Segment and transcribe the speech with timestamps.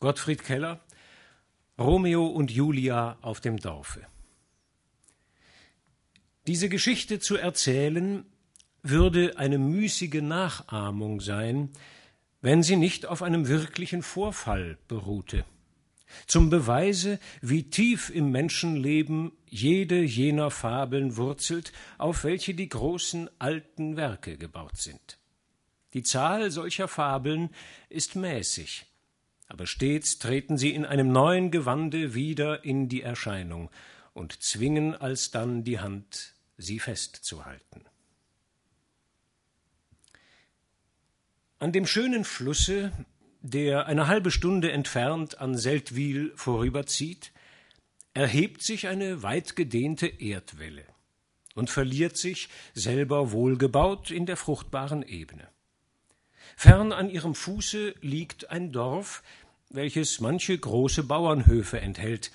[0.00, 0.80] Gottfried Keller
[1.78, 4.06] Romeo und Julia auf dem Dorfe.
[6.46, 8.24] Diese Geschichte zu erzählen,
[8.82, 11.70] würde eine müßige Nachahmung sein,
[12.40, 15.44] wenn sie nicht auf einem wirklichen Vorfall beruhte.
[16.26, 23.96] Zum Beweise, wie tief im Menschenleben jede jener Fabeln wurzelt, auf welche die großen alten
[23.96, 25.18] Werke gebaut sind.
[25.94, 27.50] Die Zahl solcher Fabeln
[27.88, 28.86] ist mäßig,
[29.46, 33.70] aber stets treten sie in einem neuen Gewande wieder in die Erscheinung
[34.12, 37.84] und zwingen alsdann die Hand, sie festzuhalten.
[41.58, 42.92] An dem schönen Flusse,
[43.40, 47.32] der eine halbe Stunde entfernt an Seldwyl vorüberzieht,
[48.14, 50.84] erhebt sich eine weitgedehnte Erdwelle
[51.54, 55.48] und verliert sich, selber wohlgebaut, in der fruchtbaren Ebene.
[56.56, 59.22] Fern an ihrem Fuße liegt ein Dorf,
[59.68, 62.32] welches manche große Bauernhöfe enthält,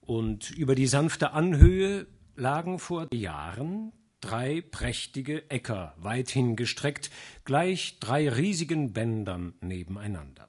[0.00, 7.10] und über die sanfte Anhöhe lagen vor Jahren drei prächtige Äcker weit hingestreckt,
[7.44, 10.48] gleich drei riesigen Bändern nebeneinander.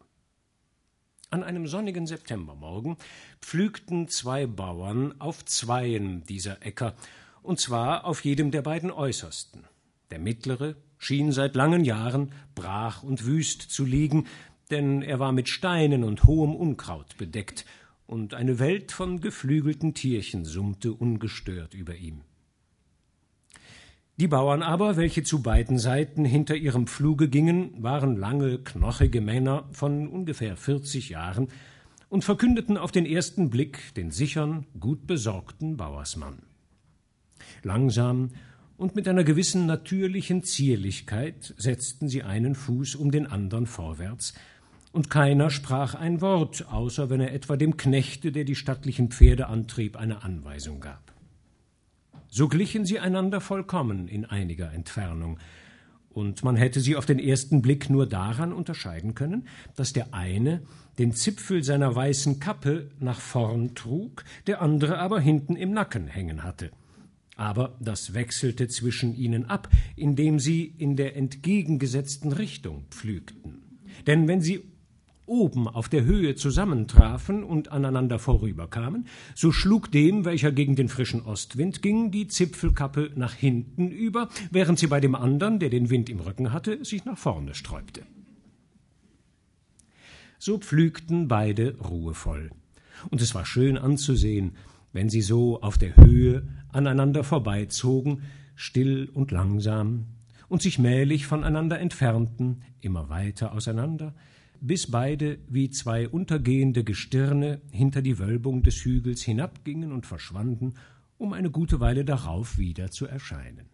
[1.30, 2.96] An einem sonnigen Septembermorgen
[3.42, 6.96] pflügten zwei Bauern auf zweien dieser Äcker,
[7.44, 9.66] und zwar auf jedem der beiden äußersten.
[10.10, 14.28] Der mittlere schien seit langen Jahren brach und wüst zu liegen,
[14.70, 17.66] denn er war mit Steinen und hohem Unkraut bedeckt,
[18.06, 22.22] und eine Welt von geflügelten Tierchen summte ungestört über ihm.
[24.18, 29.70] Die Bauern aber, welche zu beiden Seiten hinter ihrem Pfluge gingen, waren lange, knochige Männer
[29.72, 31.50] von ungefähr vierzig Jahren
[32.10, 36.40] und verkündeten auf den ersten Blick den sichern, gut besorgten Bauersmann.
[37.64, 38.32] Langsam
[38.80, 44.34] und mit einer gewissen natürlichen Zierlichkeit setzten sie einen Fuß um den andern vorwärts,
[44.92, 49.48] und keiner sprach ein Wort, außer wenn er etwa dem Knechte, der die stattlichen Pferde
[49.48, 51.14] antrieb, eine Anweisung gab.
[52.30, 55.40] So glichen sie einander vollkommen in einiger Entfernung,
[56.12, 60.64] und man hätte sie auf den ersten Blick nur daran unterscheiden können, dass der eine
[60.98, 66.44] den Zipfel seiner weißen Kappe nach vorn trug, der andere aber hinten im Nacken hängen
[66.44, 66.72] hatte
[67.40, 73.64] aber das wechselte zwischen ihnen ab, indem sie in der entgegengesetzten Richtung pflügten.
[74.08, 74.62] Denn wenn sie
[75.26, 81.22] oben auf der Höhe zusammentrafen und aneinander vorüberkamen, so schlug dem, welcher gegen den frischen
[81.22, 86.10] Ostwind ging, die Zipfelkappe nach hinten über, während sie bei dem andern, der den Wind
[86.10, 88.02] im Rücken hatte, sich nach vorne sträubte.
[90.40, 92.50] So pflügten beide ruhevoll.
[93.10, 94.56] Und es war schön anzusehen,
[94.94, 98.24] wenn sie so auf der Höhe aneinander vorbeizogen,
[98.56, 100.06] still und langsam,
[100.48, 104.16] und sich mählich voneinander entfernten, immer weiter auseinander,
[104.62, 110.74] bis beide wie zwei untergehende Gestirne hinter die Wölbung des Hügels hinabgingen und verschwanden,
[111.18, 113.68] um eine gute Weile darauf wieder zu erscheinen.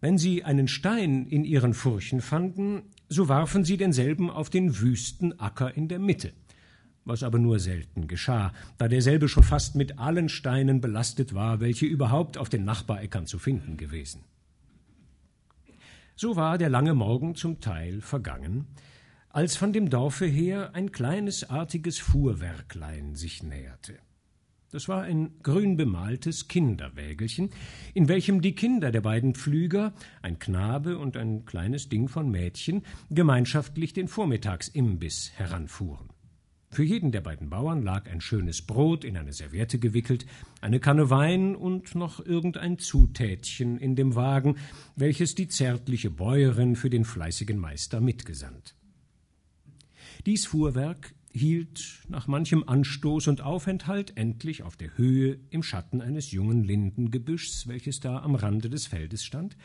[0.00, 5.38] Wenn sie einen Stein in ihren Furchen fanden, so warfen sie denselben auf den wüsten
[5.40, 6.32] Acker in der Mitte,
[7.08, 11.86] was aber nur selten geschah, da derselbe schon fast mit allen Steinen belastet war, welche
[11.86, 14.22] überhaupt auf den Nachbaräckern zu finden gewesen.
[16.14, 18.66] So war der lange Morgen zum Teil vergangen,
[19.30, 23.98] als von dem Dorfe her ein kleines artiges Fuhrwerklein sich näherte.
[24.70, 27.50] Das war ein grün bemaltes Kinderwägelchen,
[27.94, 32.82] in welchem die Kinder der beiden Pflüger, ein Knabe und ein kleines Ding von Mädchen,
[33.08, 36.07] gemeinschaftlich den Vormittagsimbiss heranfuhren.
[36.70, 40.26] Für jeden der beiden Bauern lag ein schönes Brot in eine Serviette gewickelt,
[40.60, 44.56] eine Kanne Wein und noch irgendein Zutätchen in dem Wagen,
[44.94, 48.74] welches die zärtliche Bäuerin für den fleißigen Meister mitgesandt.
[50.26, 56.32] Dies Fuhrwerk hielt nach manchem Anstoß und Aufenthalt endlich auf der Höhe im Schatten eines
[56.32, 59.56] jungen Lindengebüschs, welches da am Rande des Feldes stand,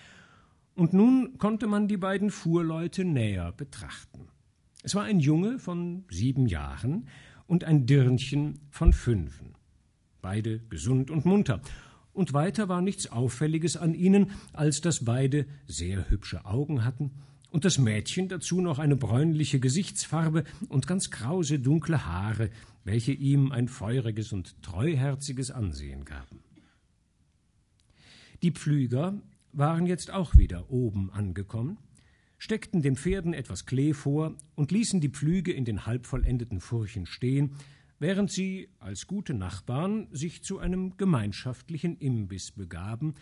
[0.75, 4.27] und nun konnte man die beiden Fuhrleute näher betrachten.
[4.83, 7.07] Es war ein Junge von sieben Jahren
[7.47, 9.55] und ein Dirnchen von fünfen,
[10.21, 11.61] beide gesund und munter,
[12.11, 17.11] und weiter war nichts Auffälliges an ihnen, als dass beide sehr hübsche Augen hatten
[17.49, 22.49] und das Mädchen dazu noch eine bräunliche Gesichtsfarbe und ganz krause dunkle Haare,
[22.83, 26.43] welche ihm ein feuriges und treuherziges Ansehen gaben.
[28.41, 29.13] Die Pflüger
[29.53, 31.77] waren jetzt auch wieder oben angekommen,
[32.43, 37.55] steckten den Pferden etwas Klee vor und ließen die Pflüge in den halbvollendeten Furchen stehen,
[37.99, 43.13] während sie als gute Nachbarn sich zu einem gemeinschaftlichen Imbiss begaben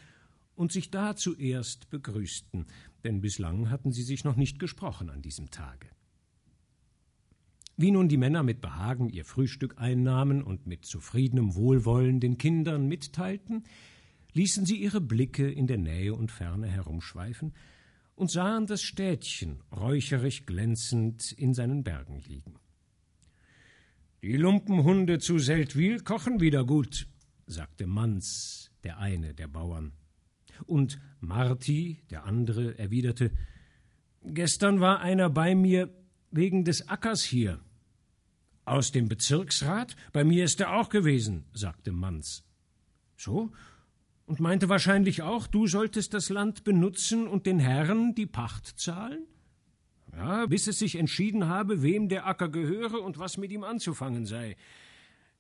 [0.56, 2.66] und sich da zuerst begrüßten,
[3.04, 5.88] denn bislang hatten sie sich noch nicht gesprochen an diesem Tage.
[7.78, 12.88] Wie nun die Männer mit Behagen ihr Frühstück einnahmen und mit zufriedenem Wohlwollen den Kindern
[12.88, 13.66] mitteilten,
[14.34, 17.54] ließen sie ihre Blicke in der Nähe und Ferne herumschweifen
[18.16, 22.56] und sahen das Städtchen räucherig glänzend in seinen Bergen liegen.
[24.22, 27.08] Die Lumpenhunde zu Seldwyl kochen wieder gut,
[27.48, 29.94] sagte Manz, der eine der Bauern.
[30.68, 33.32] Und Marti, der andere, erwiderte
[34.24, 35.90] Gestern war einer bei mir
[36.30, 37.60] wegen des Ackers hier.
[38.66, 39.96] Aus dem Bezirksrat?
[40.14, 42.44] Bei mir ist er auch gewesen, sagte Manz.
[43.18, 43.52] So?
[44.32, 49.28] Und meinte wahrscheinlich auch, du solltest das Land benutzen und den Herren die Pacht zahlen?
[50.16, 54.26] Ja, bis es sich entschieden habe, wem der Acker gehöre und was mit ihm anzufangen
[54.26, 54.56] sei.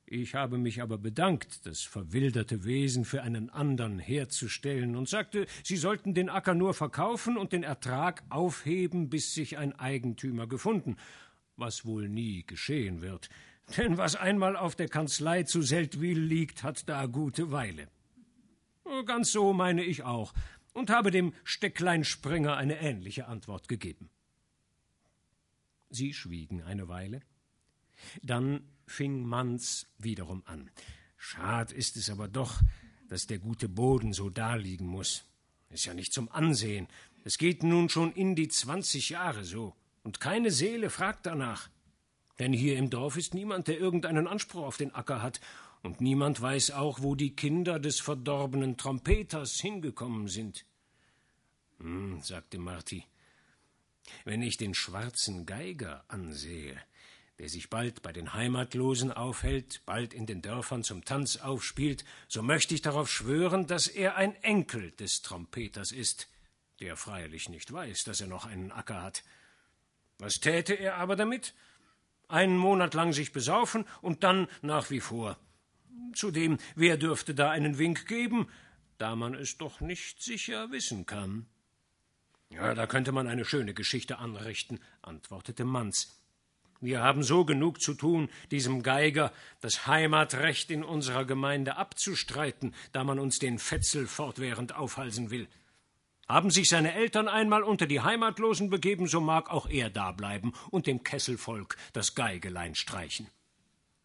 [0.05, 5.77] Ich habe mich aber bedankt, das verwilderte Wesen für einen andern herzustellen und sagte, sie
[5.77, 10.97] sollten den Acker nur verkaufen und den Ertrag aufheben, bis sich ein Eigentümer gefunden,
[11.55, 13.29] was wohl nie geschehen wird.
[13.77, 17.87] Denn was einmal auf der Kanzlei zu Seldwyl liegt, hat da gute Weile.
[19.05, 20.33] Ganz so meine ich auch
[20.73, 24.09] und habe dem Stecklein Springer eine ähnliche Antwort gegeben.
[25.89, 27.21] Sie schwiegen eine Weile.
[28.21, 30.69] Dann fing Manz wiederum an.
[31.17, 32.61] Schad ist es aber doch,
[33.07, 35.23] dass der gute Boden so daliegen muss.
[35.69, 36.87] Ist ja nicht zum Ansehen.
[37.23, 41.69] Es geht nun schon in die zwanzig Jahre so, und keine Seele fragt danach.
[42.39, 45.39] Denn hier im Dorf ist niemand, der irgendeinen Anspruch auf den Acker hat,
[45.83, 50.65] und niemand weiß auch, wo die Kinder des verdorbenen Trompeters hingekommen sind.
[51.79, 53.05] Hm, sagte Marti,
[54.25, 56.79] wenn ich den schwarzen Geiger ansehe,
[57.39, 62.43] der sich bald bei den Heimatlosen aufhält, bald in den Dörfern zum Tanz aufspielt, so
[62.43, 66.29] möchte ich darauf schwören, dass er ein Enkel des Trompeters ist,
[66.81, 69.23] der freilich nicht weiß, dass er noch einen Acker hat.
[70.19, 71.55] Was täte er aber damit?
[72.27, 75.37] Einen Monat lang sich besaufen und dann nach wie vor.
[76.13, 78.47] Zudem, wer dürfte da einen Wink geben,
[78.97, 81.45] da man es doch nicht sicher wissen kann?
[82.49, 86.21] Ja, da könnte man eine schöne Geschichte anrichten, antwortete Manz.
[86.81, 93.03] Wir haben so genug zu tun, diesem Geiger das Heimatrecht in unserer Gemeinde abzustreiten, da
[93.03, 95.47] man uns den Fetzel fortwährend aufhalsen will.
[96.27, 100.87] Haben sich seine Eltern einmal unter die Heimatlosen begeben, so mag auch er dableiben und
[100.87, 103.27] dem Kesselvolk das Geigelein streichen.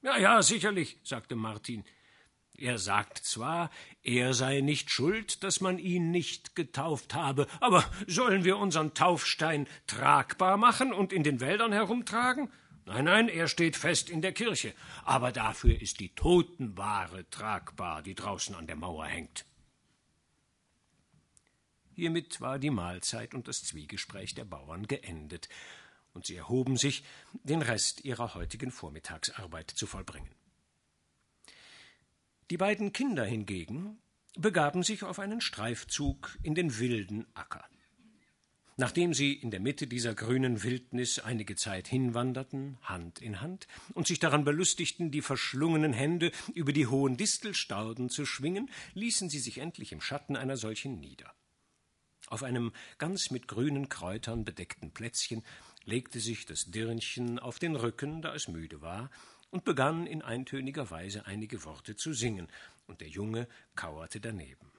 [0.07, 1.85] Ja, ja, sicherlich, sagte Martin.
[2.57, 3.73] Er sagt zwar,
[4.05, 9.67] er sei nicht schuld, dass man ihn nicht getauft habe, aber sollen wir unseren Taufstein
[9.89, 12.53] tragbar machen und in den Wäldern herumtragen?
[12.85, 14.75] Nein, nein, er steht fest in der Kirche,
[15.05, 19.45] aber dafür ist die Totenware tragbar, die draußen an der Mauer hängt.
[21.97, 25.49] Hiermit war die Mahlzeit und das Zwiegespräch der Bauern geendet,
[26.17, 27.05] und sie erhoben sich,
[27.45, 30.31] den Rest ihrer heutigen Vormittagsarbeit zu vollbringen.
[32.51, 33.99] Die beiden Kinder hingegen
[34.37, 37.65] begaben sich auf einen Streifzug in den wilden Acker.
[38.79, 44.07] Nachdem sie in der Mitte dieser grünen Wildnis einige Zeit hinwanderten, Hand in Hand, und
[44.07, 49.59] sich daran belustigten, die verschlungenen Hände über die hohen Distelstauden zu schwingen, ließen sie sich
[49.59, 51.35] endlich im Schatten einer solchen nieder.
[52.29, 55.45] Auf einem ganz mit grünen Kräutern bedeckten Plätzchen
[55.87, 59.11] legte sich das Dirnchen auf den Rücken, da es müde war,
[59.51, 62.49] und begann in eintöniger Weise einige Worte zu singen,
[62.87, 64.71] und der Junge kauerte daneben.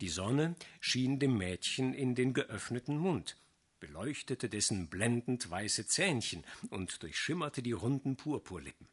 [0.00, 3.36] Die Sonne schien dem Mädchen in den geöffneten Mund,
[3.80, 8.88] beleuchtete dessen blendend weiße Zähnchen und durchschimmerte die runden Purpurlippen.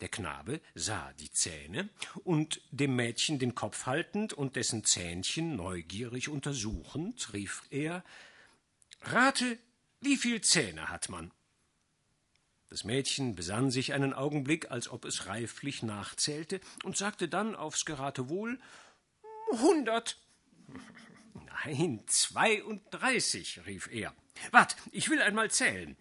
[0.00, 1.88] Der Knabe sah die Zähne
[2.24, 8.02] und dem Mädchen den Kopf haltend und dessen Zähnchen neugierig untersuchend, rief er
[9.02, 9.58] Rate,
[10.02, 11.32] wie viel Zähne hat man?
[12.68, 17.84] Das Mädchen besann sich einen Augenblick, als ob es reiflich nachzählte, und sagte dann aufs
[17.84, 18.58] Geratewohl
[19.52, 20.18] Hundert.
[21.64, 24.14] Nein, zweiunddreißig, rief er.
[24.50, 25.96] Wart, ich will einmal zählen.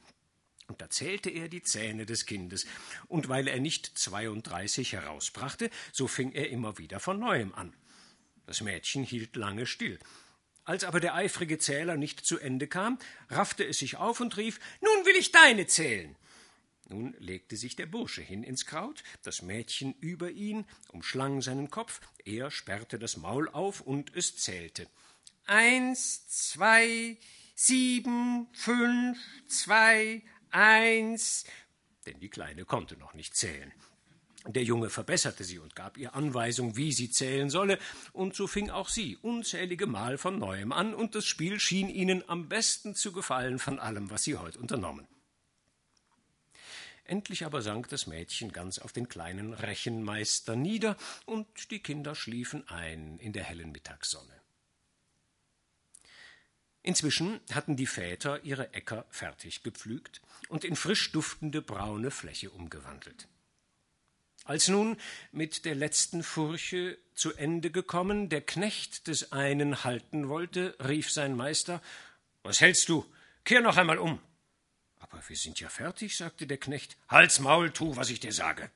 [0.68, 2.66] Und da zählte er die Zähne des Kindes,
[3.08, 7.76] und weil er nicht zweiunddreißig herausbrachte, so fing er immer wieder von neuem an.
[8.46, 10.00] Das Mädchen hielt lange still.
[10.64, 13.00] Als aber der eifrige Zähler nicht zu Ende kam,
[13.30, 16.16] raffte es sich auf und rief Nun will ich deine zählen.
[16.88, 22.02] Nun legte sich der Bursche hin ins Kraut, das Mädchen über ihn, umschlang seinen Kopf,
[22.26, 24.88] er sperrte das Maul auf und es zählte.
[25.46, 27.18] Eins, zwei,
[27.56, 31.46] sieben, fünf, zwei, eins.
[32.06, 33.72] Denn die Kleine konnte noch nicht zählen.
[34.48, 37.78] Der Junge verbesserte sie und gab ihr Anweisung, wie sie zählen solle,
[38.12, 42.28] und so fing auch sie unzählige Mal von neuem an, und das Spiel schien ihnen
[42.28, 45.08] am besten zu gefallen von allem, was sie heute unternommen.
[47.04, 52.68] Endlich aber sank das Mädchen ganz auf den kleinen Rechenmeister nieder, und die Kinder schliefen
[52.68, 54.42] ein in der hellen Mittagssonne.
[56.84, 63.28] Inzwischen hatten die Väter ihre Äcker fertig gepflügt und in frisch duftende braune Fläche umgewandelt.
[64.52, 64.98] Als nun
[65.32, 71.38] mit der letzten Furche zu Ende gekommen der Knecht des einen halten wollte, rief sein
[71.38, 71.82] Meister
[72.44, 73.06] Was hältst du?
[73.46, 74.20] Kehr noch einmal um.
[75.00, 76.98] Aber wir sind ja fertig, sagte der Knecht.
[77.08, 78.70] Halt's Maul, tu, was ich dir sage.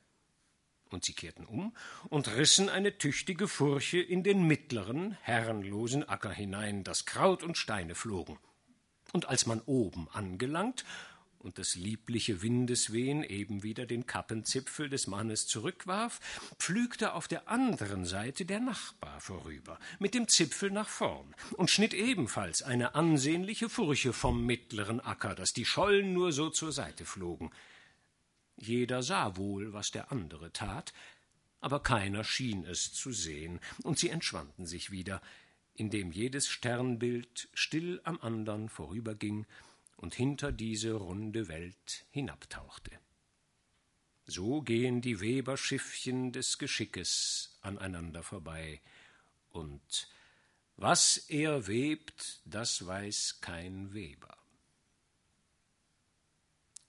[0.88, 1.76] Und sie kehrten um
[2.08, 7.94] und rissen eine tüchtige Furche in den mittleren, herrenlosen Acker hinein, dass Kraut und Steine
[7.94, 8.38] flogen.
[9.12, 10.86] Und als man oben angelangt
[11.46, 16.18] und das liebliche Windeswehen eben wieder den Kappenzipfel des Mannes zurückwarf,
[16.58, 21.94] pflügte auf der anderen Seite der Nachbar vorüber, mit dem Zipfel nach vorn, und schnitt
[21.94, 27.52] ebenfalls eine ansehnliche Furche vom mittleren Acker, dass die Schollen nur so zur Seite flogen.
[28.56, 30.92] Jeder sah wohl, was der andere tat,
[31.60, 35.22] aber keiner schien es zu sehen, und sie entschwanden sich wieder,
[35.74, 39.46] indem jedes Sternbild still am andern vorüberging
[39.96, 42.92] und hinter diese runde Welt hinabtauchte.
[44.26, 48.80] So gehen die Weberschiffchen des Geschickes aneinander vorbei,
[49.50, 50.08] und
[50.76, 54.36] was er webt, das weiß kein Weber.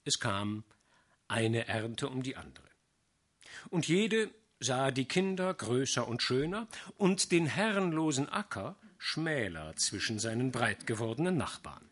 [0.03, 0.63] Es kam
[1.27, 2.67] eine Ernte um die andere.
[3.69, 10.51] Und jede sah die Kinder größer und schöner und den herrenlosen Acker schmäler zwischen seinen
[10.51, 11.86] breit gewordenen Nachbarn.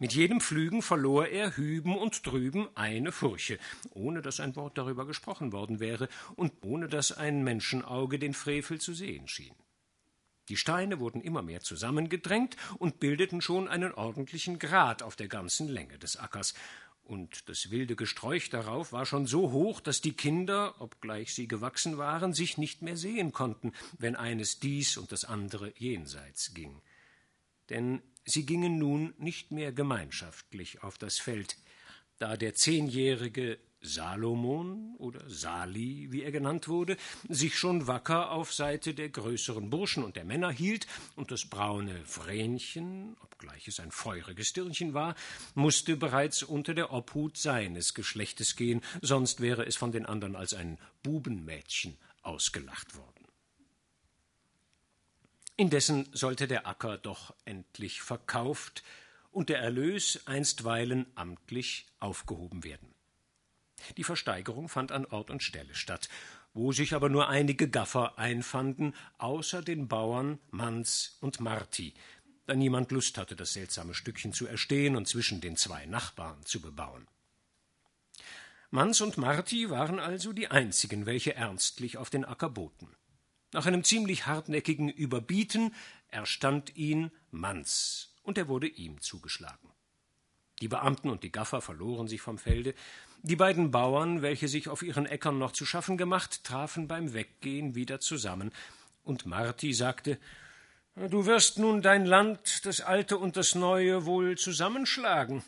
[0.00, 3.58] Mit jedem Pflügen verlor er hüben und drüben eine Furche,
[3.90, 8.80] ohne dass ein Wort darüber gesprochen worden wäre und ohne dass ein Menschenauge den Frevel
[8.80, 9.54] zu sehen schien.
[10.48, 15.68] Die Steine wurden immer mehr zusammengedrängt und bildeten schon einen ordentlichen Grat auf der ganzen
[15.68, 16.54] Länge des Ackers,
[17.02, 21.98] und das wilde Gesträuch darauf war schon so hoch, dass die Kinder, obgleich sie gewachsen
[21.98, 26.80] waren, sich nicht mehr sehen konnten, wenn eines dies und das andere jenseits ging.
[27.68, 31.56] Denn sie gingen nun nicht mehr gemeinschaftlich auf das Feld,
[32.18, 36.96] da der zehnjährige Salomon oder Sali, wie er genannt wurde,
[37.28, 40.86] sich schon wacker auf Seite der größeren Burschen und der Männer hielt,
[41.16, 45.14] und das braune Vrenchen, obgleich es ein feuriges Dirnchen war,
[45.54, 50.52] musste bereits unter der Obhut seines Geschlechtes gehen, sonst wäre es von den anderen als
[50.52, 53.19] ein Bubenmädchen ausgelacht worden.
[55.60, 58.82] Indessen sollte der Acker doch endlich verkauft
[59.30, 62.94] und der Erlös einstweilen amtlich aufgehoben werden.
[63.98, 66.08] Die Versteigerung fand an Ort und Stelle statt,
[66.54, 71.92] wo sich aber nur einige Gaffer einfanden, außer den Bauern Manz und Marti,
[72.46, 76.62] da niemand Lust hatte, das seltsame Stückchen zu erstehen und zwischen den zwei Nachbarn zu
[76.62, 77.06] bebauen.
[78.70, 82.88] Manz und Marti waren also die einzigen, welche ernstlich auf den Acker boten.
[83.52, 85.74] Nach einem ziemlich hartnäckigen Überbieten
[86.08, 89.70] erstand ihn Manz, und er wurde ihm zugeschlagen.
[90.60, 92.74] Die Beamten und die Gaffer verloren sich vom Felde,
[93.22, 97.74] die beiden Bauern, welche sich auf ihren Äckern noch zu schaffen gemacht, trafen beim Weggehen
[97.74, 98.52] wieder zusammen,
[99.02, 100.18] und Marti sagte
[100.94, 105.42] Du wirst nun dein Land, das Alte und das Neue, wohl zusammenschlagen.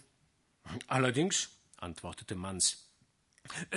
[0.87, 2.88] Allerdings, antwortete Manz.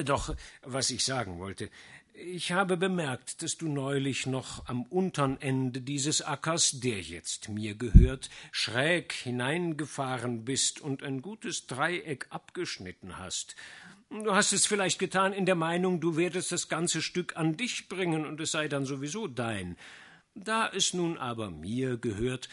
[0.05, 1.70] Doch, was ich sagen wollte,
[2.18, 7.76] ich habe bemerkt, dass du neulich noch am untern Ende dieses Ackers, der jetzt mir
[7.76, 13.56] gehört, schräg hineingefahren bist und ein gutes Dreieck abgeschnitten hast.
[14.10, 17.90] Du hast es vielleicht getan in der Meinung, du werdest das ganze Stück an dich
[17.90, 19.76] bringen und es sei dann sowieso dein.
[20.36, 22.50] Da es nun aber mir gehört,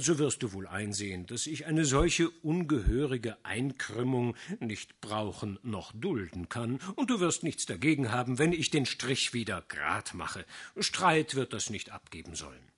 [0.00, 6.48] so wirst du wohl einsehen, dass ich eine solche ungehörige Einkrümmung nicht brauchen noch dulden
[6.48, 10.44] kann, und du wirst nichts dagegen haben, wenn ich den Strich wieder grad mache.
[10.78, 12.72] Streit wird das nicht abgeben sollen.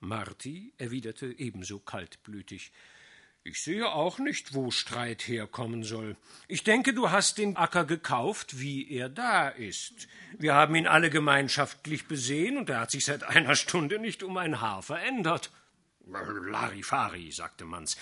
[0.00, 2.72] Marti erwiderte ebenso kaltblütig
[3.46, 6.16] ich sehe auch nicht, wo Streit herkommen soll.
[6.48, 10.08] Ich denke, du hast den Acker gekauft, wie er da ist.
[10.38, 14.38] Wir haben ihn alle gemeinschaftlich besehen, und er hat sich seit einer Stunde nicht um
[14.38, 15.50] ein Haar verändert.
[16.06, 17.96] Larifari, sagte Manz.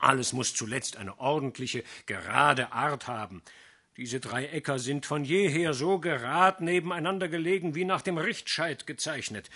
[0.00, 3.42] Alles muss zuletzt eine ordentliche, gerade Art haben.
[3.96, 9.50] Diese drei Äcker sind von jeher so gerad nebeneinander gelegen wie nach dem Richtscheit gezeichnet.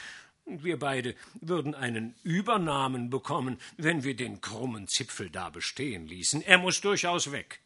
[0.45, 6.43] Wir beide würden einen Übernamen bekommen, wenn wir den krummen Zipfel da bestehen ließen.
[6.43, 7.61] Er muss durchaus weg.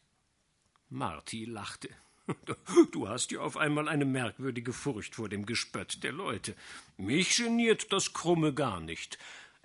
[0.89, 1.89] Marti lachte.
[2.91, 6.55] Du hast ja auf einmal eine merkwürdige Furcht vor dem Gespött der Leute.
[6.97, 9.17] Mich geniert das Krumme gar nicht.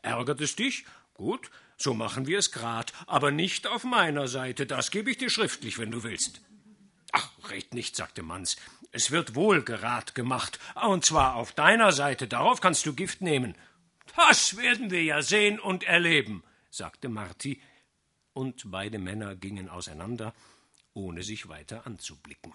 [0.03, 0.85] Ärgert es dich?
[1.15, 4.67] Gut, so machen wir es grad, aber nicht auf meiner Seite.
[4.67, 6.41] Das gebe ich dir schriftlich, wenn du willst.
[7.51, 8.57] Red nicht, sagte Manz.
[8.93, 13.55] Es wird wohl Gerat gemacht, und zwar auf deiner Seite, darauf kannst du Gift nehmen.
[14.17, 17.61] Das werden wir ja sehen und erleben, sagte Marti,
[18.33, 20.35] und beide Männer gingen auseinander,
[20.95, 22.53] ohne sich weiter anzublicken.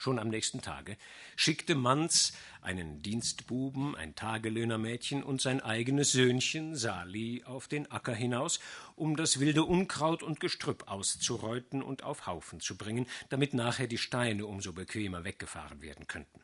[0.00, 0.96] Schon am nächsten Tage
[1.34, 8.60] schickte Manz einen Dienstbuben, ein Tagelöhnermädchen und sein eigenes Söhnchen Sali auf den Acker hinaus,
[8.94, 13.98] um das wilde Unkraut und Gestrüpp auszureuten und auf Haufen zu bringen, damit nachher die
[13.98, 16.42] Steine umso bequemer weggefahren werden könnten.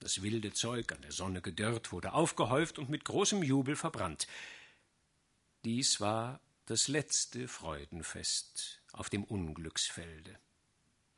[0.00, 4.26] Das wilde Zeug, an der Sonne gedörrt, wurde aufgehäuft und mit großem Jubel verbrannt.
[5.64, 10.38] Dies war das letzte Freudenfest auf dem Unglücksfelde.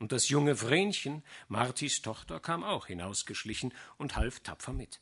[0.01, 4.99] Und das junge Vrenchen, Martis Tochter, kam auch hinausgeschlichen und half tapfer mit.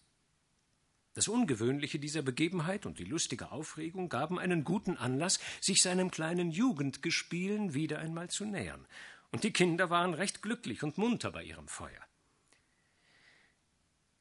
[1.14, 6.52] Das Ungewöhnliche dieser Begebenheit und die lustige Aufregung gaben einen guten Anlass, sich seinem kleinen
[6.52, 8.86] Jugendgespielen wieder einmal zu nähern,
[9.32, 12.02] und die Kinder waren recht glücklich und munter bei ihrem Feuer.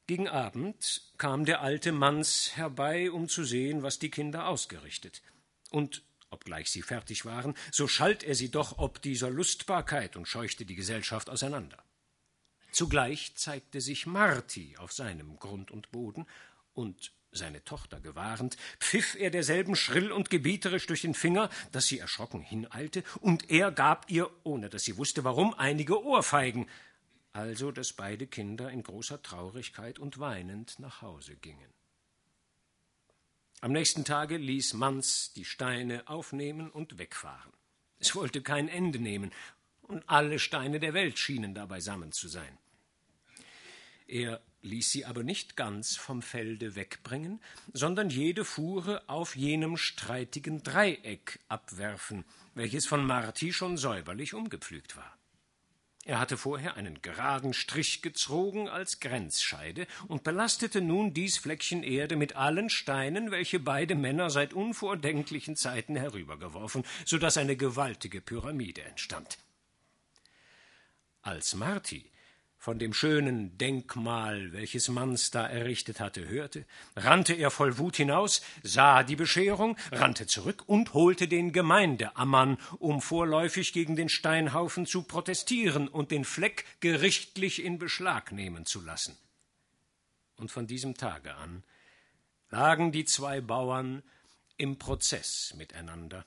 [0.07, 5.23] Gegen Abend kam der alte Manns herbei, um zu sehen, was die Kinder ausgerichtet,
[5.71, 10.65] und obgleich sie fertig waren, so schalt er sie doch ob dieser Lustbarkeit und scheuchte
[10.65, 11.83] die Gesellschaft auseinander.
[12.71, 16.25] Zugleich zeigte sich Marti auf seinem Grund und Boden,
[16.73, 21.99] und seine Tochter gewahrend, pfiff er derselben schrill und gebieterisch durch den Finger, dass sie
[21.99, 26.67] erschrocken hineilte, und er gab ihr, ohne dass sie wusste warum, einige Ohrfeigen,
[27.33, 31.78] also dass beide Kinder in großer Traurigkeit und weinend nach Hause gingen.
[33.61, 37.51] Am nächsten Tage ließ Manz die Steine aufnehmen und wegfahren.
[37.99, 39.31] Es wollte kein Ende nehmen,
[39.81, 42.57] und alle Steine der Welt schienen da beisammen zu sein.
[44.07, 47.41] Er ließ sie aber nicht ganz vom Felde wegbringen,
[47.73, 52.23] sondern jede Fuhre auf jenem streitigen Dreieck abwerfen,
[52.55, 55.18] welches von Marti schon säuberlich umgepflügt war.
[56.05, 62.15] Er hatte vorher einen geraden Strich gezogen als Grenzscheide und belastete nun dies Fleckchen Erde
[62.15, 68.81] mit allen Steinen, welche beide Männer seit unvordenklichen Zeiten herübergeworfen, so dass eine gewaltige Pyramide
[68.83, 69.37] entstand.
[71.21, 72.09] Als Marti
[72.59, 78.41] von dem schönen Denkmal, welches Manz da errichtet hatte, hörte, rannte er voll Wut hinaus,
[78.63, 85.03] sah die Bescherung, rannte zurück und holte den Gemeindeammann, um vorläufig gegen den Steinhaufen zu
[85.03, 89.17] protestieren und den Fleck gerichtlich in Beschlag nehmen zu lassen.
[90.35, 91.63] Und von diesem Tage an
[92.49, 94.03] lagen die zwei Bauern
[94.57, 96.25] im Prozess miteinander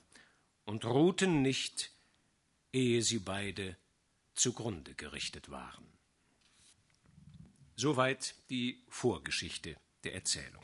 [0.65, 1.91] und ruhten nicht,
[2.71, 3.77] ehe sie beide
[4.33, 5.92] zugrunde gerichtet waren.
[7.75, 10.63] Soweit die Vorgeschichte der Erzählung.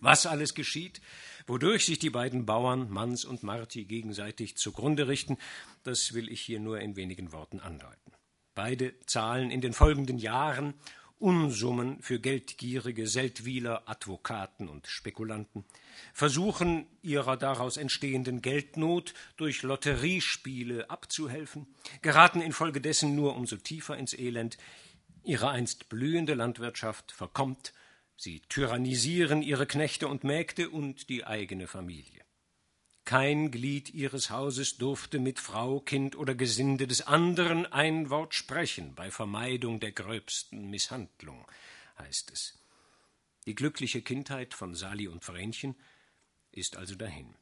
[0.00, 1.00] Was alles geschieht,
[1.46, 5.38] wodurch sich die beiden Bauern Manns und Marti gegenseitig zugrunde richten,
[5.82, 8.12] das will ich hier nur in wenigen Worten andeuten.
[8.54, 10.74] Beide zahlen in den folgenden Jahren
[11.18, 15.64] Unsummen für geldgierige Seldwyler, Advokaten und Spekulanten,
[16.12, 21.66] versuchen ihrer daraus entstehenden Geldnot durch Lotteriespiele abzuhelfen,
[22.02, 24.58] geraten infolgedessen nur umso tiefer ins Elend,
[25.24, 27.72] Ihre einst blühende Landwirtschaft verkommt,
[28.14, 32.22] sie tyrannisieren ihre Knechte und Mägde und die eigene Familie.
[33.06, 38.94] Kein Glied ihres Hauses durfte mit Frau, Kind oder Gesinde des anderen ein Wort sprechen
[38.94, 41.46] bei Vermeidung der gröbsten Misshandlung,
[41.98, 42.58] heißt es.
[43.46, 45.74] Die glückliche Kindheit von Sali und Vrenchen
[46.52, 47.34] ist also dahin.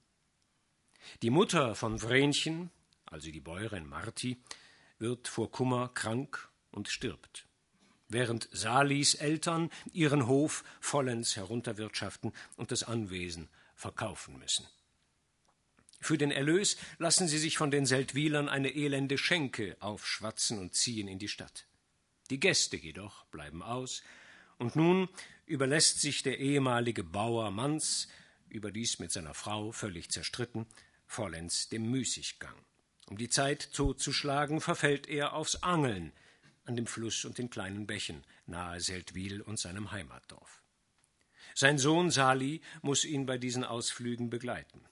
[1.23, 2.71] Die Mutter von Vrenchen,
[3.07, 4.41] also die Bäuerin Marti,
[4.99, 7.47] wird vor Kummer krank und stirbt
[8.13, 14.67] während Salis Eltern ihren Hof vollends herunterwirtschaften und das Anwesen verkaufen müssen.
[16.01, 21.07] Für den Erlös lassen sie sich von den Seldwylern eine elende Schenke aufschwatzen und ziehen
[21.07, 21.67] in die Stadt.
[22.31, 24.03] Die Gäste jedoch bleiben aus,
[24.59, 25.09] und nun
[25.47, 28.09] überlässt sich der ehemalige Bauer Manz,
[28.49, 30.67] überdies mit seiner Frau völlig zerstritten,
[31.07, 32.55] vollends dem Müßiggang.
[33.07, 36.13] Um die Zeit totzuschlagen, verfällt er aufs Angeln,
[36.65, 40.63] an dem Fluss und den kleinen Bächen nahe Seldwyl und seinem Heimatdorf.
[41.55, 44.85] Sein Sohn Sali muss ihn bei diesen Ausflügen begleiten.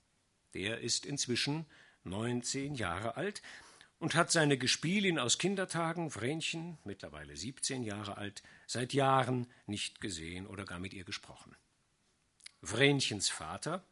[0.54, 1.66] Der ist inzwischen
[2.04, 3.40] neunzehn Jahre alt
[3.98, 10.46] und hat seine Gespielin aus Kindertagen, Vrenchen, mittlerweile siebzehn Jahre alt, seit Jahren nicht gesehen
[10.46, 11.54] oder gar mit ihr gesprochen.
[12.62, 13.84] Vrenchens Vater,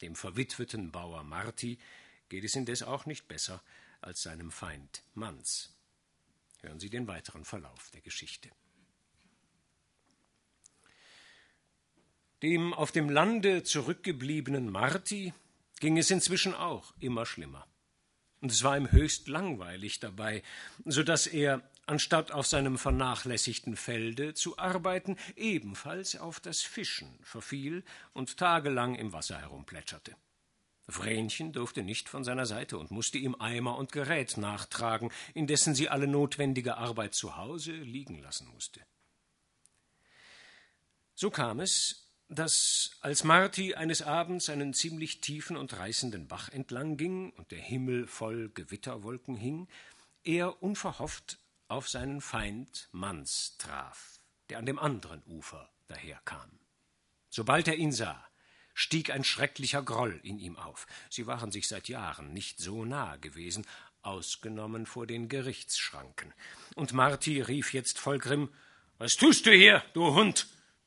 [0.00, 1.78] dem verwitweten Bauer Marti,
[2.28, 3.62] geht es indes auch nicht besser
[4.00, 5.74] als seinem Feind Manz.
[6.60, 8.50] Hören Sie den weiteren Verlauf der Geschichte.
[12.42, 15.32] Dem auf dem Lande zurückgebliebenen Marti
[15.80, 17.66] ging es inzwischen auch immer schlimmer.
[18.40, 20.42] und es war ihm höchst langweilig dabei,
[20.84, 27.82] so dass er, anstatt auf seinem vernachlässigten Felde zu arbeiten, ebenfalls auf das Fischen verfiel
[28.12, 30.14] und tagelang im Wasser herumplätscherte.
[30.88, 35.88] Vrenchen durfte nicht von seiner Seite und musste ihm Eimer und Gerät nachtragen, indessen sie
[35.88, 38.80] alle notwendige Arbeit zu Hause liegen lassen musste.
[41.14, 46.96] So kam es, dass, als Marti eines Abends einen ziemlich tiefen und reißenden Bach entlang
[46.96, 49.68] ging und der Himmel voll Gewitterwolken hing,
[50.24, 56.50] er unverhofft auf seinen Feind Manz traf, der an dem anderen Ufer daherkam.
[57.30, 58.27] Sobald er ihn sah,
[58.78, 60.86] stieg ein schrecklicher Groll in ihm auf.
[61.10, 63.66] Sie waren sich seit Jahren nicht so nahe gewesen,
[64.02, 66.32] ausgenommen vor den Gerichtsschranken.
[66.76, 68.50] Und Marti rief jetzt voll Grimm
[68.98, 70.46] Was tust du hier, du Hund?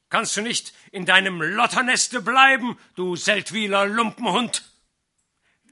[0.10, 4.64] Kannst du nicht in deinem Lotterneste bleiben, du Seldwyler Lumpenhund?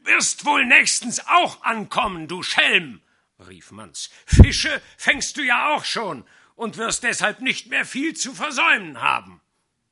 [0.03, 3.01] Wirst wohl nächstens auch ankommen, du Schelm,
[3.47, 4.09] rief Manz.
[4.25, 9.41] Fische fängst du ja auch schon und wirst deshalb nicht mehr viel zu versäumen haben.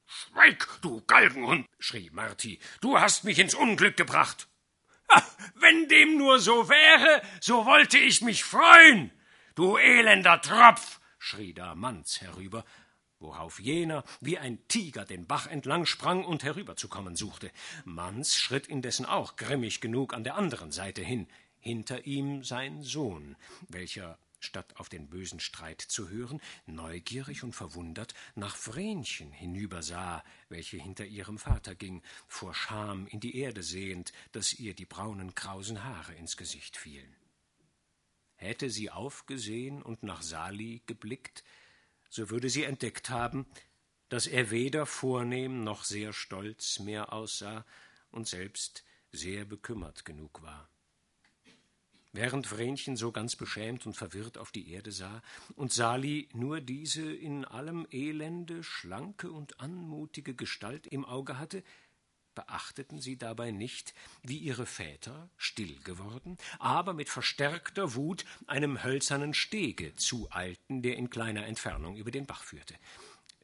[0.07, 4.47] Schweig, du Galgenhund, schrie Marti, du hast mich ins Unglück gebracht.
[5.09, 9.11] Ach, wenn dem nur so wäre, so wollte ich mich freuen.
[9.55, 12.63] Du elender Tropf, schrie da Manz herüber,
[13.19, 17.51] worauf jener wie ein Tiger den Bach entlang sprang und herüberzukommen suchte.
[17.83, 21.27] Manz schritt indessen auch grimmig genug an der anderen Seite hin,
[21.59, 23.35] hinter ihm sein Sohn,
[23.67, 30.77] welcher, statt auf den bösen Streit zu hören, neugierig und verwundert nach Vrenchen hinübersah, welche
[30.77, 35.83] hinter ihrem Vater ging, vor Scham in die Erde sehend, dass ihr die braunen krausen
[35.83, 37.15] Haare ins Gesicht fielen.
[38.35, 41.43] Hätte sie aufgesehen und nach Sali geblickt,
[42.09, 43.47] so würde sie entdeckt haben,
[44.09, 47.65] dass er weder vornehm noch sehr stolz mehr aussah
[48.11, 50.69] und selbst sehr bekümmert genug war.
[52.13, 55.21] Während Vrenchen so ganz beschämt und verwirrt auf die Erde sah
[55.55, 61.63] und Sali nur diese in allem Elende schlanke und anmutige Gestalt im Auge hatte,
[62.37, 69.33] beachteten sie dabei nicht, wie ihre Väter, still geworden, aber mit verstärkter Wut einem hölzernen
[69.33, 72.75] Stege zueilten, der in kleiner Entfernung über den Bach führte.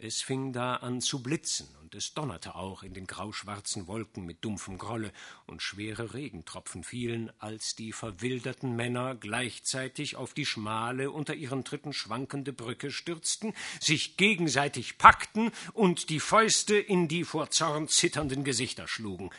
[0.06, 4.44] Es fing da an zu blitzen, und es donnerte auch in den grauschwarzen Wolken mit
[4.44, 5.14] dumpfem Grolle,
[5.46, 11.94] und schwere Regentropfen fielen, als die verwilderten Männer gleichzeitig auf die schmale, unter ihren Tritten
[11.94, 18.90] schwankende Brücke stürzten, sich gegenseitig packten und die Fäuste in die vor Zorn zitternden Gesichter
[18.90, 19.30] schlugen.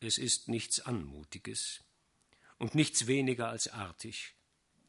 [0.00, 1.84] Es ist nichts Anmutiges
[2.58, 4.34] und nichts weniger als artig,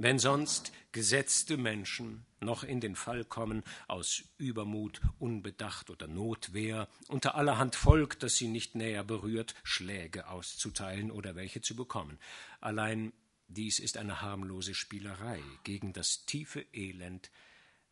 [0.04, 7.36] wenn sonst gesetzte Menschen noch in den Fall kommen, aus Übermut, Unbedacht oder Notwehr, unter
[7.36, 12.20] allerhand Volk, das sie nicht näher berührt, Schläge auszuteilen oder welche zu bekommen.
[12.60, 13.14] Allein
[13.48, 17.32] dies ist eine harmlose Spielerei gegen das tiefe Elend,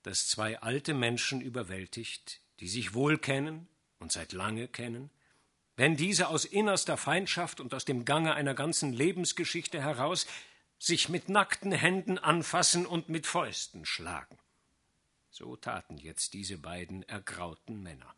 [0.03, 3.69] das zwei alte Menschen überwältigt, die sich wohl kennen
[3.99, 5.11] und seit lange kennen,
[5.77, 10.27] wenn diese aus innerster Feindschaft und aus dem Gange einer ganzen Lebensgeschichte heraus
[10.81, 14.39] sich mit nackten Händen anfassen und mit Fäusten schlagen.
[15.29, 18.15] So taten jetzt diese beiden ergrauten Männer.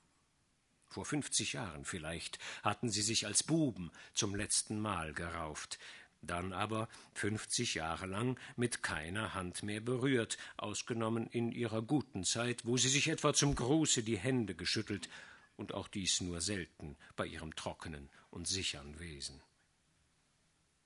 [0.87, 5.77] Vor fünfzig Jahren vielleicht hatten sie sich als Buben zum letzten Mal gerauft,
[6.21, 12.65] dann aber fünfzig Jahre lang mit keiner Hand mehr berührt, ausgenommen in ihrer guten Zeit,
[12.65, 15.09] wo sie sich etwa zum Gruße die Hände geschüttelt,
[15.57, 19.41] und auch dies nur selten bei ihrem trockenen und sichern Wesen.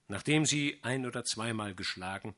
[0.07, 2.35] Nachdem sie ein oder zweimal geschlagen,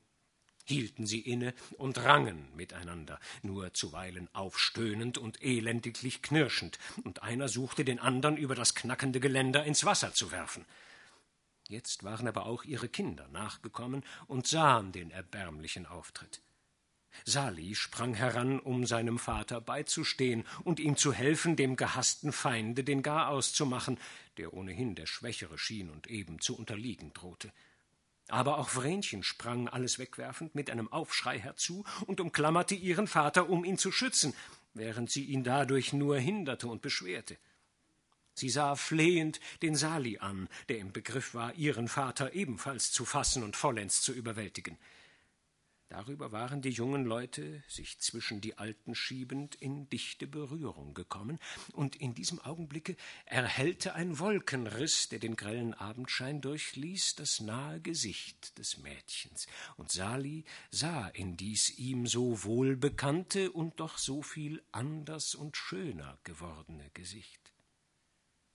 [0.66, 7.84] hielten sie inne und rangen miteinander, nur zuweilen aufstöhnend und elendiglich knirschend, und einer suchte
[7.84, 10.66] den andern über das knackende Geländer ins Wasser zu werfen.
[11.68, 16.42] Jetzt waren aber auch ihre Kinder nachgekommen und sahen den erbärmlichen Auftritt.
[17.26, 23.04] Sali sprang heran, um seinem Vater beizustehen und ihm zu helfen, dem gehassten Feinde den
[23.04, 24.00] Garaus zu machen,
[24.38, 27.52] der ohnehin der Schwächere schien und eben zu unterliegen drohte.
[28.30, 33.66] Aber auch Vrenchen sprang alles wegwerfend mit einem Aufschrei herzu und umklammerte ihren Vater, um
[33.66, 34.36] ihn zu schützen,
[34.74, 37.38] während sie ihn dadurch nur hinderte und beschwerte.
[38.36, 43.44] Sie sah flehend den Sali an, der im Begriff war, ihren Vater ebenfalls zu fassen
[43.44, 44.78] und vollends zu überwältigen.
[45.90, 51.40] Darüber waren die jungen Leute, sich zwischen die Alten schiebend, in dichte Berührung gekommen,
[51.74, 58.60] und in diesem Augenblicke erhellte ein Wolkenriss, der den grellen Abendschein durchließ, das nahe Gesicht
[58.60, 59.48] des Mädchens,
[59.78, 66.20] und Sali sah in dies ihm so wohlbekannte und doch so viel anders und schöner
[66.24, 67.52] gewordene Gesicht.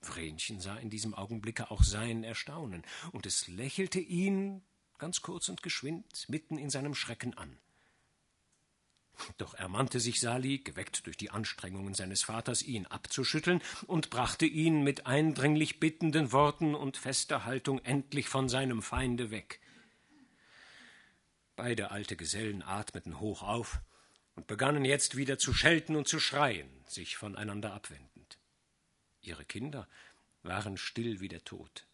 [0.02, 4.62] Vrenchen sah in diesem Augenblicke auch sein Erstaunen, und es lächelte ihn
[5.04, 7.58] ganz kurz und geschwind mitten in seinem Schrecken an.
[9.36, 14.82] Doch ermannte sich Sali, geweckt durch die Anstrengungen seines Vaters, ihn abzuschütteln, und brachte ihn
[14.82, 19.60] mit eindringlich bittenden Worten und fester Haltung endlich von seinem Feinde weg.
[21.54, 23.80] Beide alte Gesellen atmeten hoch auf
[24.36, 28.38] und begannen jetzt wieder zu schelten und zu schreien, sich voneinander abwendend.
[29.20, 29.86] Ihre Kinder
[30.42, 31.86] waren still wie der Tod,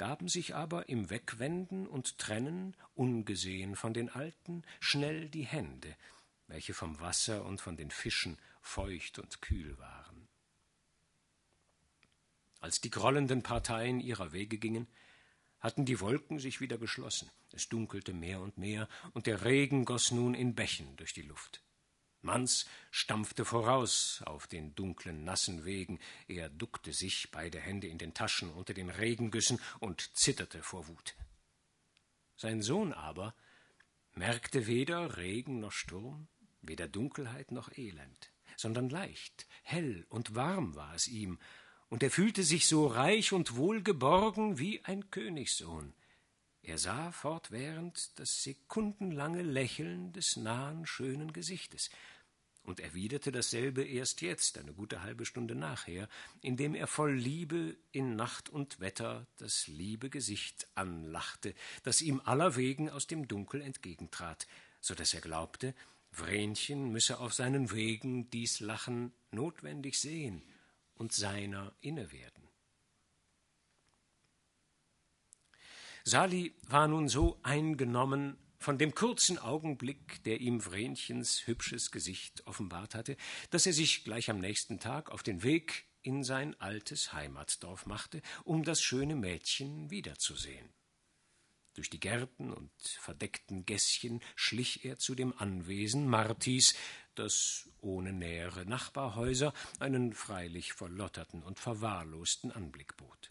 [0.00, 5.94] gaben sich aber im Wegwenden und Trennen, ungesehen von den Alten, schnell die Hände,
[6.46, 10.26] welche vom Wasser und von den Fischen feucht und kühl waren.
[12.60, 14.86] Als die grollenden Parteien ihrer Wege gingen,
[15.58, 20.12] hatten die Wolken sich wieder geschlossen, es dunkelte mehr und mehr, und der Regen goss
[20.12, 21.60] nun in Bächen durch die Luft.
[22.22, 28.14] Manz stampfte voraus auf den dunklen, nassen Wegen, er duckte sich, beide Hände in den
[28.14, 31.14] Taschen unter den Regengüssen und zitterte vor Wut.
[32.36, 33.34] Sein Sohn aber
[34.14, 36.28] merkte weder Regen noch Sturm,
[36.62, 41.38] weder Dunkelheit noch Elend, sondern leicht, hell und warm war es ihm,
[41.88, 45.94] und er fühlte sich so reich und wohlgeborgen wie ein Königssohn.
[46.62, 51.90] Er sah fortwährend das sekundenlange Lächeln des nahen, schönen Gesichtes
[52.62, 56.08] und erwiderte dasselbe erst jetzt, eine gute halbe Stunde nachher,
[56.42, 62.90] indem er voll Liebe in Nacht und Wetter das liebe Gesicht anlachte, das ihm allerwegen
[62.90, 64.46] aus dem Dunkel entgegentrat,
[64.80, 65.74] so dass er glaubte,
[66.12, 70.42] Vrenchen müsse auf seinen Wegen dies Lachen notwendig sehen
[70.94, 72.49] und seiner inne werden.
[76.10, 82.96] Sali war nun so eingenommen von dem kurzen Augenblick, der ihm Vrenchens hübsches Gesicht offenbart
[82.96, 83.16] hatte,
[83.50, 88.22] dass er sich gleich am nächsten Tag auf den Weg in sein altes Heimatdorf machte,
[88.42, 90.68] um das schöne Mädchen wiederzusehen.
[91.74, 96.74] Durch die Gärten und verdeckten Gässchen schlich er zu dem Anwesen Martis,
[97.14, 103.29] das ohne nähere Nachbarhäuser einen freilich verlotterten und verwahrlosten Anblick bot.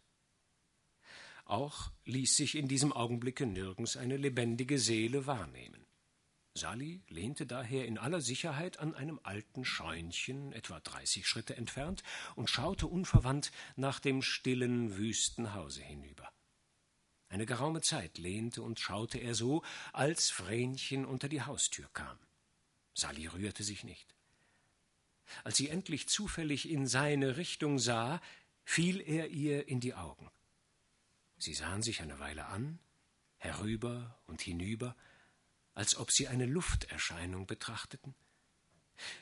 [1.49, 5.83] Auch ließ sich in diesem Augenblicke nirgends eine lebendige Seele wahrnehmen.
[6.53, 12.03] Sali lehnte daher in aller Sicherheit an einem alten Scheunchen, etwa dreißig Schritte entfernt,
[12.35, 16.31] und schaute unverwandt nach dem stillen, wüsten Hause hinüber.
[17.29, 22.19] Eine geraume Zeit lehnte und schaute er so, als Vrenchen unter die Haustür kam.
[22.93, 24.13] Sali rührte sich nicht.
[25.43, 28.21] Als sie endlich zufällig in seine Richtung sah,
[28.65, 30.29] fiel er ihr in die Augen.
[31.39, 32.79] Sie sahen sich eine Weile an,
[33.37, 34.95] herüber und hinüber,
[35.73, 38.13] als ob sie eine Lufterscheinung betrachteten,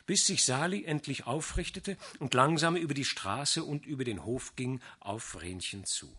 [0.08, 4.82] bis sich Sali endlich aufrichtete und langsam über die Straße und über den Hof ging
[5.00, 6.12] auf Vrenchen zu.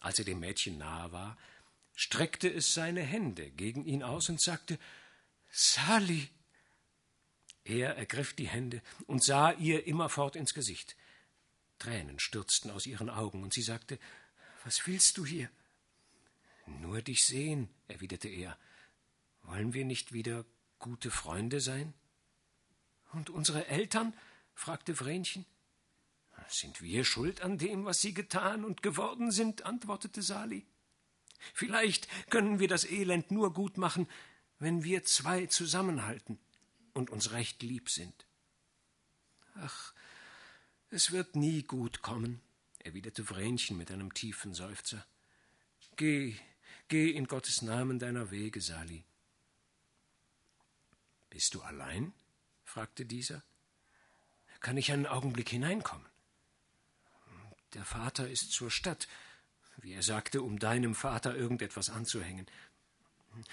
[0.00, 1.38] Als er dem Mädchen nahe war,
[1.94, 4.78] streckte es seine Hände gegen ihn aus und sagte
[5.50, 6.28] Sali.
[7.62, 10.96] Er ergriff die Hände und sah ihr immerfort ins Gesicht.
[11.78, 13.98] Tränen stürzten aus ihren Augen, und sie sagte
[14.64, 15.50] Was willst du hier?
[16.66, 18.58] Nur dich sehen, erwiderte er.
[19.42, 20.44] Wollen wir nicht wieder
[20.78, 21.94] gute Freunde sein?
[23.12, 24.14] Und unsere Eltern?
[24.54, 25.46] fragte Vrenchen.
[26.48, 29.64] Sind wir schuld an dem, was sie getan und geworden sind?
[29.64, 30.66] antwortete Sali.
[31.54, 34.08] Vielleicht können wir das Elend nur gut machen,
[34.58, 36.38] wenn wir zwei zusammenhalten
[36.92, 38.26] und uns recht lieb sind.
[39.54, 39.94] Ach,
[40.90, 42.40] es wird nie gut kommen,
[42.84, 45.06] erwiderte Vrenchen mit einem tiefen Seufzer.
[45.96, 46.36] Geh,
[46.88, 49.04] geh in Gottes Namen deiner Wege, Sali.
[51.28, 52.12] Bist du allein?
[52.64, 53.42] fragte dieser.
[54.60, 56.06] Kann ich einen Augenblick hineinkommen?
[57.74, 59.08] Der Vater ist zur Stadt,
[59.78, 62.46] wie er sagte, um deinem Vater irgendetwas anzuhängen.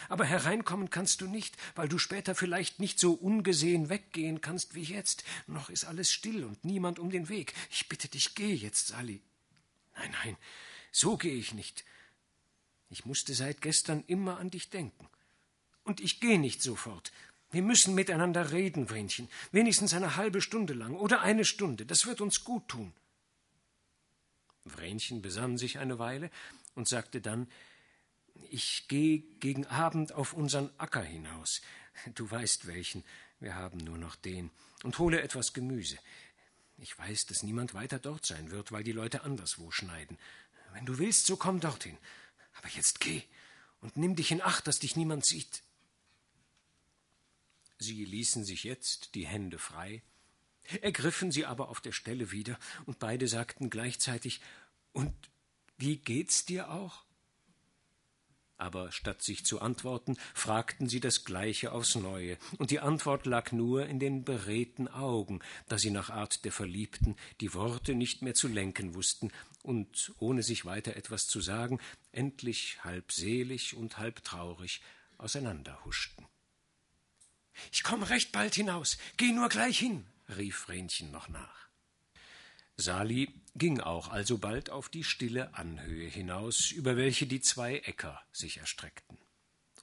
[0.10, 4.84] Aber hereinkommen kannst du nicht, weil du später vielleicht nicht so ungesehen weggehen kannst wie
[4.84, 5.24] jetzt.
[5.46, 7.54] Noch ist alles still und niemand um den Weg.
[7.70, 9.22] Ich bitte dich, geh jetzt, Sally.
[9.96, 10.38] Nein, nein,
[10.92, 11.86] so gehe ich nicht.
[12.90, 15.08] Ich musste seit gestern immer an dich denken.
[15.84, 17.12] Und ich gehe nicht sofort.
[17.52, 21.86] Wir müssen miteinander reden, Vrenchen, wenigstens eine halbe Stunde lang oder eine Stunde.
[21.86, 22.94] Das wird uns gut tun.
[24.66, 26.30] Vrenchen besann sich eine Weile
[26.76, 27.48] und sagte dann
[28.50, 31.62] Ich gehe gegen Abend auf unseren Acker hinaus.
[32.15, 33.04] Du weißt welchen,
[33.39, 34.52] wir haben nur noch den,
[34.84, 35.97] und hole etwas Gemüse.
[36.78, 40.17] Ich weiß, dass niemand weiter dort sein wird, weil die Leute anderswo schneiden.
[40.73, 41.97] Wenn du willst, so komm dorthin.
[42.54, 43.23] Aber jetzt geh
[43.82, 45.63] und nimm dich in Acht, dass dich niemand sieht.
[47.80, 50.02] Sie ließen sich jetzt die Hände frei,
[50.82, 54.41] ergriffen sie aber auf der Stelle wieder, und beide sagten gleichzeitig
[54.93, 55.13] Und
[55.78, 57.04] wie geht's dir auch?
[58.58, 63.52] Aber statt sich zu antworten, fragten sie das Gleiche aufs Neue, und die Antwort lag
[63.52, 68.34] nur in den beredten Augen, da sie nach Art der Verliebten die Worte nicht mehr
[68.34, 71.80] zu lenken wussten und, ohne sich weiter etwas zu sagen,
[72.12, 74.82] endlich halb selig und halb traurig
[75.20, 76.26] auseinanderhuschten.
[77.72, 81.67] Ich komme recht bald hinaus, geh nur gleich hin, rief Vrenchen noch nach.
[82.76, 88.58] Sali ging auch alsobald auf die stille Anhöhe hinaus, über welche die zwei Äcker sich
[88.58, 89.17] erstreckten.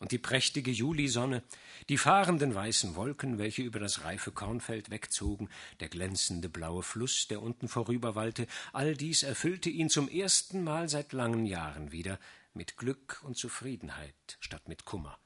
[0.01, 1.43] Und die prächtige Julisonne,
[1.89, 5.49] die fahrenden weißen Wolken, welche über das reife Kornfeld wegzogen,
[5.81, 11.13] der glänzende blaue Fluss, der unten vorüberwallte, all dies erfüllte ihn zum ersten Mal seit
[11.13, 12.19] langen Jahren wieder
[12.55, 15.19] mit Glück und Zufriedenheit statt mit Kummer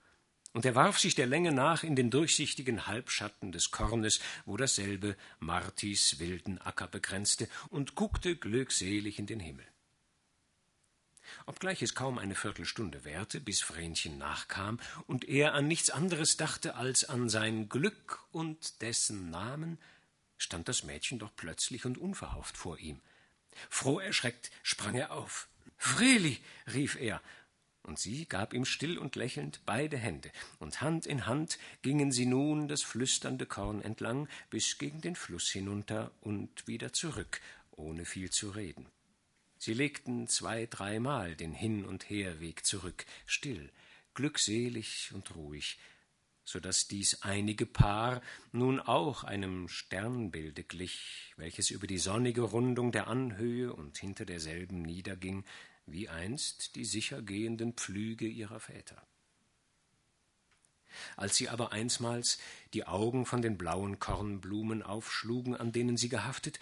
[0.59, 5.17] und er warf sich der Länge nach in den durchsichtigen Halbschatten des Kornes, wo dasselbe
[5.39, 9.65] Martis wilden Acker begrenzte, und guckte glückselig in den Himmel.
[11.47, 16.75] Obgleich es kaum eine Viertelstunde währte, bis Vrenchen nachkam und er an nichts anderes dachte
[16.75, 19.79] als an sein Glück und dessen Namen,
[20.39, 23.01] stand das Mädchen doch plötzlich und unverhofft vor ihm.
[23.71, 25.47] Froh erschreckt sprang er auf.
[25.79, 26.41] Vreli,
[26.75, 27.23] rief er,
[27.89, 32.27] und sie gab ihm still und lächelnd beide Hände, und Hand in Hand gingen sie
[32.27, 37.41] nun das flüsternde Korn entlang bis gegen den Fluss hinunter und wieder zurück,
[37.73, 38.87] ohne viel zu reden.
[39.57, 43.73] Sie legten zwei, dreimal den Hin- und Herweg zurück, still,
[44.13, 45.79] glückselig und ruhig,
[46.45, 48.21] so dass dies einige Paar
[48.53, 54.83] nun auch einem Sternbilde glich, welches über die sonnige Rundung der Anhöhe und hinter derselben
[54.83, 55.45] niederging,
[55.93, 59.03] wie einst die sicher gehenden Pflüge ihrer Väter.
[61.17, 62.39] Als sie aber einsmals
[62.75, 66.59] die Augen von den blauen Kornblumen aufschlugen, an denen sie gehaftet,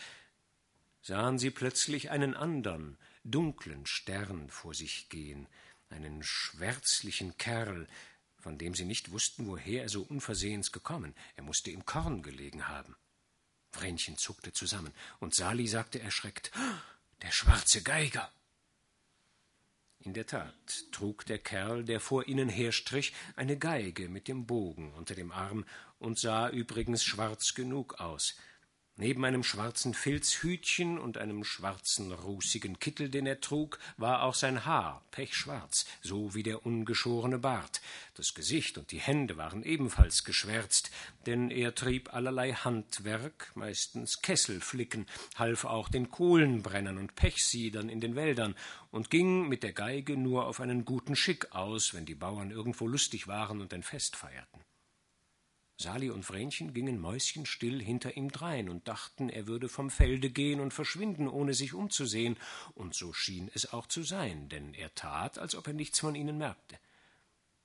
[1.03, 5.47] sahen sie plötzlich einen andern, dunklen Stern vor sich gehen,
[5.89, 7.87] einen schwärzlichen Kerl,
[8.39, 11.15] von dem sie nicht wussten, woher er so unversehens gekommen.
[11.37, 12.97] Er musste im Korn gelegen haben.
[13.71, 16.51] Vrenchen zuckte zusammen, und Sali sagte erschreckt:
[17.23, 18.31] Der schwarze Geiger!
[20.07, 24.95] In der Tat trug der Kerl, der vor ihnen herstrich, eine Geige mit dem Bogen
[24.95, 25.64] unter dem Arm
[25.99, 28.37] und sah übrigens schwarz genug aus.
[28.98, 34.64] Neben einem schwarzen Filzhütchen und einem schwarzen, rußigen Kittel, den er trug, war auch sein
[34.64, 37.82] Haar pechschwarz, so wie der ungeschorene Bart.
[38.14, 40.90] Das Gesicht und die Hände waren ebenfalls geschwärzt,
[41.26, 45.04] denn er trieb allerlei Handwerk, meistens Kesselflicken,
[45.35, 48.54] half auch den Kohlenbrennern und Pechsiedern in den Wäldern
[48.90, 52.88] und ging mit der Geige nur auf einen guten Schick aus, wenn die Bauern irgendwo
[52.88, 54.65] lustig waren und ein Fest feierten.
[55.79, 60.61] Sali und Vrenchen gingen mäuschenstill hinter ihm drein und dachten, er würde vom Felde gehen
[60.61, 62.37] und verschwinden, ohne sich umzusehen,
[62.75, 66.15] und so schien es auch zu sein, denn er tat, als ob er nichts von
[66.15, 66.79] ihnen merkte.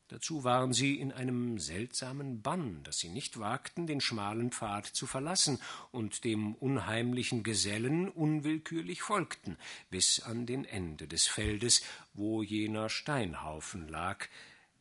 [0.09, 5.07] Dazu waren sie in einem seltsamen Bann, dass sie nicht wagten, den schmalen Pfad zu
[5.07, 5.57] verlassen
[5.91, 9.57] und dem unheimlichen Gesellen unwillkürlich folgten,
[9.89, 11.81] bis an den Ende des Feldes,
[12.13, 14.27] wo jener Steinhaufen lag,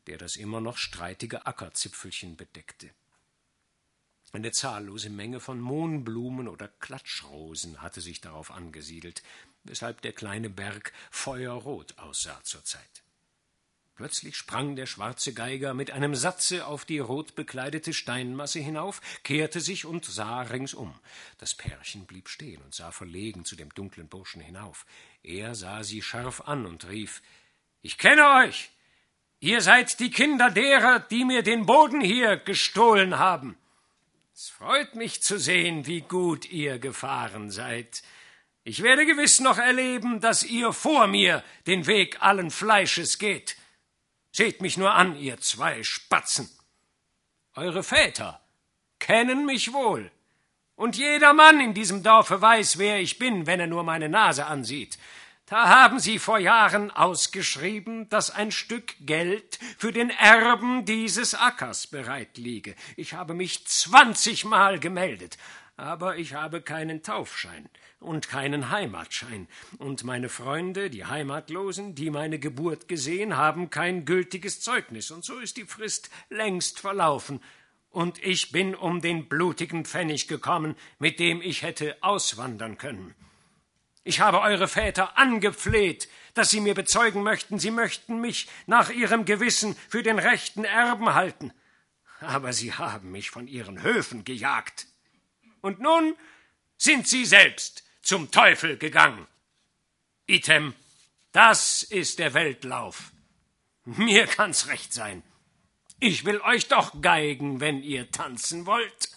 [0.08, 2.90] der das immer noch streitige Ackerzipfelchen bedeckte.
[4.32, 9.22] Eine zahllose Menge von Mohnblumen oder Klatschrosen hatte sich darauf angesiedelt,
[9.64, 13.02] weshalb der kleine Berg feuerrot aussah zur Zeit.
[13.96, 19.60] Plötzlich sprang der schwarze Geiger mit einem Satze auf die rot bekleidete Steinmasse hinauf, kehrte
[19.60, 20.94] sich und sah ringsum.
[21.36, 24.86] Das Pärchen blieb stehen und sah verlegen zu dem dunklen Burschen hinauf.
[25.22, 27.20] Er sah sie scharf an und rief
[27.82, 28.70] Ich kenne euch.
[29.40, 33.58] Ihr seid die Kinder derer, die mir den Boden hier gestohlen haben.
[34.42, 38.02] Es freut mich zu sehen, wie gut ihr gefahren seid.
[38.64, 43.58] Ich werde gewiss noch erleben, dass ihr vor mir den Weg allen Fleisches geht.
[44.32, 46.48] Seht mich nur an, ihr zwei Spatzen.
[47.54, 48.40] Eure Väter
[48.98, 50.10] kennen mich wohl,
[50.74, 54.46] und jeder Mann in diesem Dorfe weiß, wer ich bin, wenn er nur meine Nase
[54.46, 54.96] ansieht.
[55.50, 61.88] Da haben Sie vor Jahren ausgeschrieben, dass ein Stück Geld für den Erben dieses Ackers
[61.88, 62.76] bereit liege.
[62.96, 65.38] Ich habe mich zwanzigmal gemeldet,
[65.76, 69.48] aber ich habe keinen Taufschein und keinen Heimatschein,
[69.78, 75.40] und meine Freunde, die Heimatlosen, die meine Geburt gesehen, haben kein gültiges Zeugnis, und so
[75.40, 77.42] ist die Frist längst verlaufen,
[77.90, 83.16] und ich bin um den blutigen Pfennig gekommen, mit dem ich hätte auswandern können.
[84.02, 89.24] Ich habe eure Väter angefleht, dass sie mir bezeugen möchten, sie möchten mich nach ihrem
[89.24, 91.52] Gewissen für den rechten Erben halten.
[92.20, 94.86] Aber sie haben mich von ihren Höfen gejagt.
[95.60, 96.16] Und nun
[96.76, 99.26] sind Sie selbst zum Teufel gegangen.
[100.26, 100.74] Item,
[101.32, 103.12] das ist der Weltlauf.
[103.84, 105.22] Mir kann's recht sein.
[105.98, 109.10] Ich will euch doch geigen, wenn ihr tanzen wollt.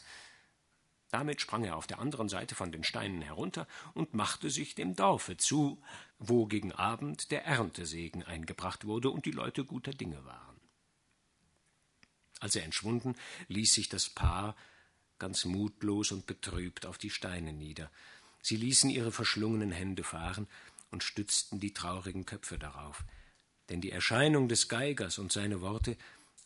[1.13, 4.95] Damit sprang er auf der anderen Seite von den Steinen herunter und machte sich dem
[4.95, 5.79] Dorfe zu,
[6.17, 10.59] wo gegen Abend der Erntesegen eingebracht wurde und die Leute guter Dinge waren.
[12.39, 13.15] Als er entschwunden,
[13.47, 14.55] ließ sich das Paar
[15.19, 17.91] ganz mutlos und betrübt auf die Steine nieder.
[18.41, 20.47] Sie ließen ihre verschlungenen Hände fahren
[20.89, 23.05] und stützten die traurigen Köpfe darauf.
[23.69, 25.95] Denn die Erscheinung des Geigers und seine Worte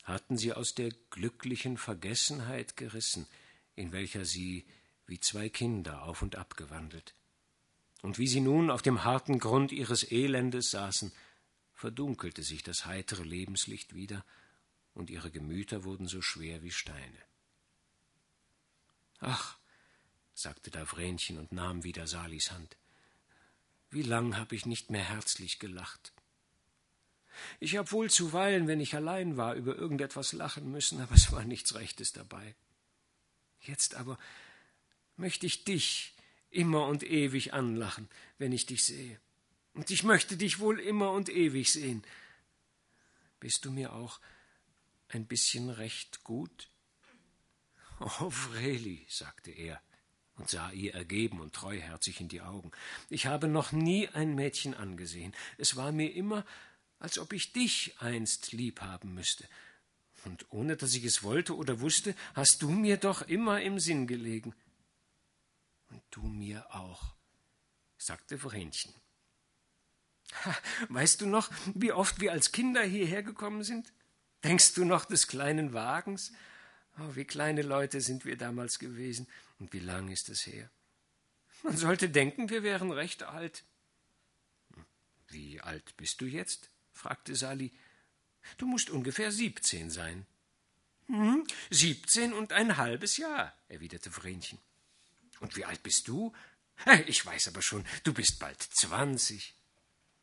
[0.04, 3.28] hatten sie aus der glücklichen Vergessenheit gerissen,
[3.78, 4.66] in welcher sie
[5.06, 7.14] wie zwei Kinder auf und ab gewandelt.
[8.02, 11.12] Und wie sie nun auf dem harten Grund ihres Elendes saßen,
[11.74, 14.26] verdunkelte sich das heitere Lebenslicht wieder,
[14.94, 17.22] und ihre Gemüter wurden so schwer wie Steine.
[19.20, 19.58] Ach,
[20.34, 22.78] sagte da Vrenchen und nahm wieder Salis Hand,
[23.92, 26.14] wie lang hab ich nicht mehr herzlich gelacht.
[27.60, 31.44] Ich hab wohl zuweilen, wenn ich allein war, über irgendetwas lachen müssen, aber es war
[31.44, 32.56] nichts Rechtes dabei.
[33.68, 34.18] Jetzt aber
[35.16, 36.14] möchte ich dich
[36.50, 38.08] immer und ewig anlachen,
[38.38, 39.20] wenn ich dich sehe.
[39.74, 42.04] Und ich möchte dich wohl immer und ewig sehen.
[43.40, 44.20] Bist du mir auch
[45.10, 46.70] ein bisschen recht gut?
[48.00, 49.82] Oh, Vreli, sagte er
[50.36, 52.72] und sah ihr ergeben und treuherzig in die Augen.
[53.10, 55.34] Ich habe noch nie ein Mädchen angesehen.
[55.58, 56.46] Es war mir immer,
[57.00, 59.48] als ob ich dich einst lieb haben müsste.
[60.26, 64.08] Und ohne dass ich es wollte oder wusste, hast du mir doch immer im Sinn
[64.08, 64.56] gelegen.
[65.90, 67.14] Und du mir auch,
[67.98, 68.94] sagte Vrenchen.
[70.90, 73.94] Weißt du noch, wie oft wir als Kinder hierher gekommen sind?
[74.44, 76.34] Denkst du noch des kleinen Wagens?
[77.00, 79.28] Oh, wie kleine Leute sind wir damals gewesen,
[79.60, 80.70] und wie lang ist es her?
[81.64, 83.64] Man sollte denken, wir wären recht alt.
[85.28, 86.70] Wie alt bist du jetzt?
[86.92, 87.72] fragte Sali.
[88.58, 90.26] Du musst ungefähr siebzehn sein.
[91.08, 94.60] Hm, siebzehn und ein halbes Jahr, erwiderte Vrenchen.
[95.40, 96.34] Und wie alt bist du?
[97.08, 99.56] Ich weiß aber schon, du bist bald zwanzig.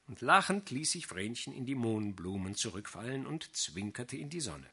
[0.06, 4.68] Und lachend ließ sich Vrenchen in die Mohnblumen zurückfallen und zwinkerte in die Sonne.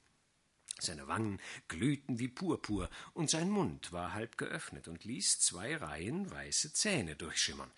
[0.80, 6.30] Seine Wangen glühten wie Purpur, und sein Mund war halb geöffnet und ließ zwei Reihen
[6.30, 7.72] weiße Zähne durchschimmern.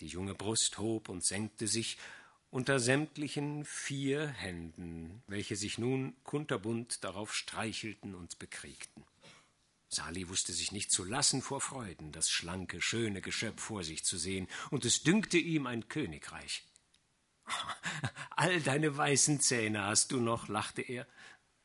[0.00, 1.96] Die junge Brust hob und senkte sich,
[2.52, 9.04] unter sämtlichen vier Händen, welche sich nun kunterbunt darauf streichelten und bekriegten.
[9.88, 14.18] Sali wusste sich nicht zu lassen vor Freuden, das schlanke, schöne Geschöpf vor sich zu
[14.18, 16.66] sehen, und es dünkte ihm ein Königreich.
[18.30, 21.06] All deine weißen Zähne hast du noch, lachte er.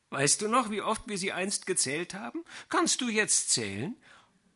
[0.08, 2.44] Weißt du noch, wie oft wir sie einst gezählt haben?
[2.70, 3.94] Kannst du jetzt zählen?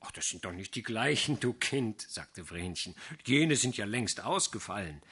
[0.01, 2.97] Ach, das sind doch nicht die gleichen, du Kind, sagte Vrenchen.
[3.25, 5.03] Jene sind ja längst ausgefallen.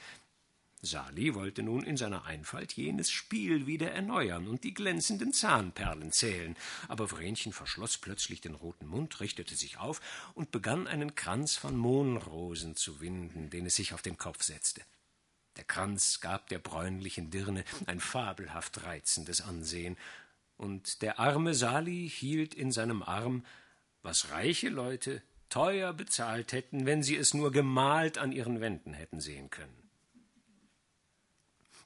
[0.83, 6.55] Sali wollte nun in seiner Einfalt jenes Spiel wieder erneuern und die glänzenden Zahnperlen zählen,
[6.87, 10.01] aber Vrenchen verschloss plötzlich den roten Mund, richtete sich auf
[10.33, 14.81] und begann einen Kranz von Mohnrosen zu winden, den es sich auf den Kopf setzte.
[15.57, 19.97] Der Kranz gab der bräunlichen Dirne ein fabelhaft reizendes Ansehen,
[20.57, 23.45] und der arme Sali hielt in seinem Arm,
[24.03, 29.19] was reiche Leute teuer bezahlt hätten, wenn sie es nur gemalt an ihren Wänden hätten
[29.19, 29.90] sehen können.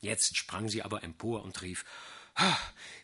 [0.05, 1.83] Jetzt sprang sie aber empor und rief
[2.35, 2.57] ah,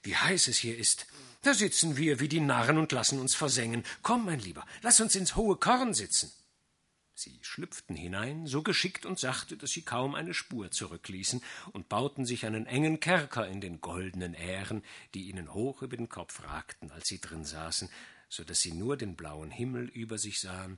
[0.03, 1.07] Wie heiß es hier ist.
[1.41, 3.83] Da sitzen wir wie die Narren und lassen uns versengen.
[4.03, 6.31] Komm, mein Lieber, lass uns ins hohe Korn sitzen.
[7.15, 11.41] Sie schlüpften hinein, so geschickt und sachte, dass sie kaum eine Spur zurückließen,
[11.71, 14.83] und bauten sich einen engen Kerker in den goldenen Ähren,
[15.15, 17.89] die ihnen hoch über den Kopf ragten, als sie drin saßen,
[18.29, 20.77] so dass sie nur den blauen Himmel über sich sahen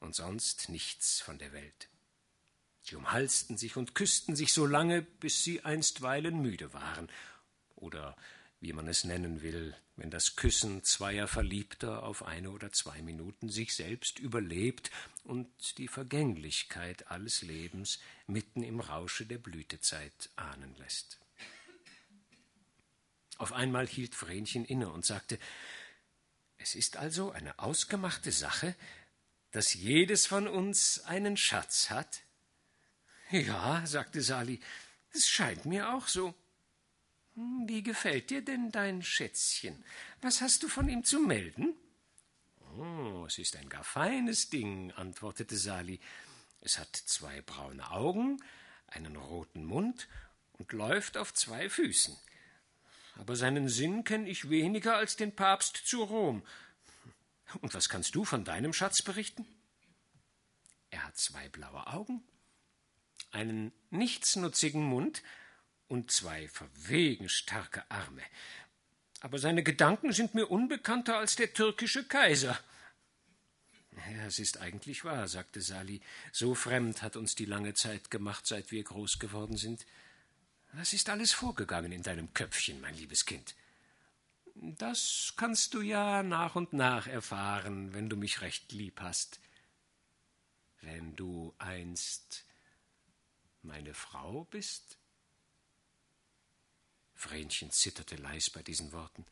[0.00, 1.88] und sonst nichts von der Welt.
[2.88, 7.08] Sie umhalsten sich und küßten sich so lange, bis sie einstweilen müde waren,
[7.74, 8.16] oder
[8.60, 13.48] wie man es nennen will, wenn das Küssen zweier Verliebter auf eine oder zwei Minuten
[13.48, 14.92] sich selbst überlebt
[15.24, 21.18] und die Vergänglichkeit alles Lebens mitten im Rausche der Blütezeit ahnen lässt.
[23.36, 25.40] Auf einmal hielt Vrenchen inne und sagte
[26.56, 28.76] Es ist also eine ausgemachte Sache,
[29.50, 32.20] dass jedes von uns einen Schatz hat?
[33.30, 34.60] Ja, sagte Sali,
[35.12, 36.34] es scheint mir auch so.
[37.34, 39.84] Hm, wie gefällt dir denn dein Schätzchen?
[40.22, 41.74] Was hast du von ihm zu melden?
[42.78, 45.98] Oh, es ist ein gar feines Ding, antwortete Sali.
[46.60, 48.42] Es hat zwei braune Augen,
[48.88, 50.08] einen roten Mund
[50.52, 52.16] und läuft auf zwei Füßen.
[53.16, 56.42] Aber seinen Sinn kenne ich weniger als den Papst zu Rom.
[57.60, 59.46] Und was kannst du von deinem Schatz berichten?
[60.90, 62.22] Er hat zwei blaue Augen,
[63.36, 65.22] einen nichtsnutzigen Mund
[65.88, 68.22] und zwei verwegen starke Arme.
[69.20, 72.58] Aber seine Gedanken sind mir unbekannter als der türkische Kaiser.
[74.10, 76.00] Ja, es ist eigentlich wahr, sagte Sali.
[76.32, 79.86] So fremd hat uns die lange Zeit gemacht, seit wir groß geworden sind.
[80.72, 83.54] Was ist alles vorgegangen in deinem Köpfchen, mein liebes Kind?
[84.54, 89.40] Das kannst du ja nach und nach erfahren, wenn du mich recht lieb hast.
[90.80, 92.45] Wenn du einst
[93.66, 94.98] meine Frau bist?
[97.14, 99.26] Vrenchen zitterte leis bei diesen Worten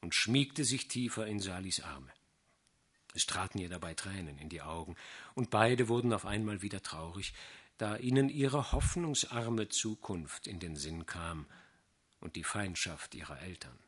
[0.00, 2.12] und schmiegte sich tiefer in Salis Arme.
[3.14, 4.96] Es traten ihr dabei Tränen in die Augen,
[5.34, 7.34] und beide wurden auf einmal wieder traurig,
[7.76, 11.46] da ihnen ihre hoffnungsarme Zukunft in den Sinn kam
[12.20, 13.78] und die Feindschaft ihrer Eltern.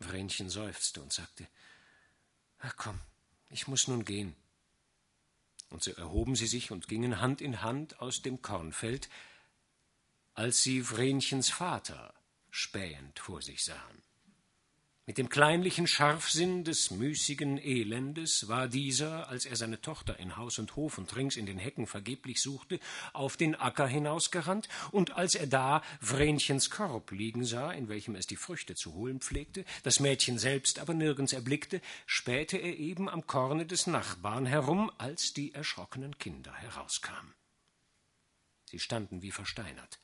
[0.00, 1.48] Vrenchen seufzte und sagte
[2.58, 3.00] Ach komm,
[3.48, 4.36] ich muss nun gehen.
[5.72, 9.08] Und so erhoben sie sich und gingen Hand in Hand aus dem Kornfeld,
[10.34, 12.12] als sie Vrenchens Vater
[12.50, 14.02] spähend vor sich sahen.
[15.04, 20.60] Mit dem kleinlichen Scharfsinn des müßigen Elendes war dieser, als er seine Tochter in Haus
[20.60, 22.78] und Hof und rings in den Hecken vergeblich suchte,
[23.12, 28.28] auf den Acker hinausgerannt, und als er da Vrenchens Korb liegen sah, in welchem es
[28.28, 33.26] die Früchte zu holen pflegte, das Mädchen selbst aber nirgends erblickte, spähte er eben am
[33.26, 37.34] Korne des Nachbarn herum, als die erschrockenen Kinder herauskamen.
[38.66, 40.01] Sie standen wie versteinert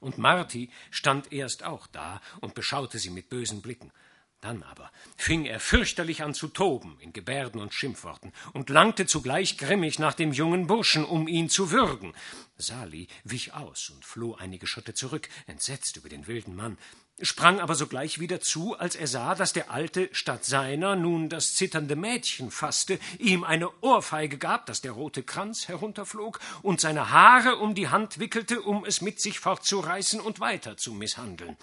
[0.00, 3.92] und Marti stand erst auch da und beschaute sie mit bösen Blicken.
[4.40, 9.58] Dann aber fing er fürchterlich an zu toben in Gebärden und Schimpfworten und langte zugleich
[9.58, 12.14] grimmig nach dem jungen Burschen, um ihn zu würgen.
[12.56, 16.78] Sali wich aus und floh einige Schritte zurück, entsetzt über den wilden Mann,
[17.22, 21.54] sprang aber sogleich wieder zu, als er sah, dass der Alte statt seiner nun das
[21.54, 27.56] zitternde Mädchen fasste, ihm eine Ohrfeige gab, dass der rote Kranz herunterflog und seine Haare
[27.56, 31.56] um die Hand wickelte, um es mit sich fortzureißen und weiter zu misshandeln.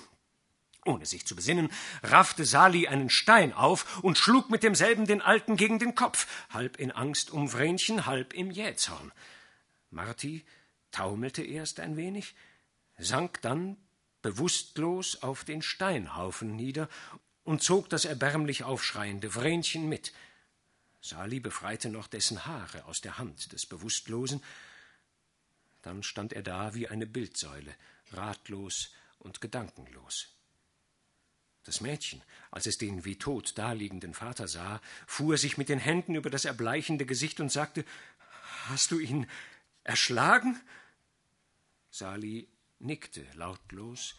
[0.86, 1.70] Ohne sich zu besinnen,
[2.02, 6.78] raffte Sali einen Stein auf und schlug mit demselben den Alten gegen den Kopf, halb
[6.78, 9.12] in Angst um Vrenchen, halb im Jähzorn.
[9.90, 10.46] Marti
[10.92, 12.36] taumelte erst ein wenig,
[12.98, 13.78] sank dann
[14.28, 16.90] bewußtlos auf den Steinhaufen nieder
[17.46, 20.12] und zog das erbärmlich aufschreiende Vrenchen mit.
[21.00, 24.44] Sali befreite noch dessen Haare aus der Hand des Bewusstlosen.
[25.82, 27.74] Dann stand er da wie eine Bildsäule,
[28.12, 30.28] ratlos und gedankenlos.
[31.64, 32.22] Das Mädchen,
[32.52, 36.44] als es den wie tot daliegenden Vater sah, fuhr sich mit den Händen über das
[36.44, 37.86] erbleichende Gesicht und sagte
[38.66, 39.26] Hast du ihn
[39.86, 40.60] erschlagen?
[41.92, 42.50] Sali
[42.80, 44.16] nickte lautlos,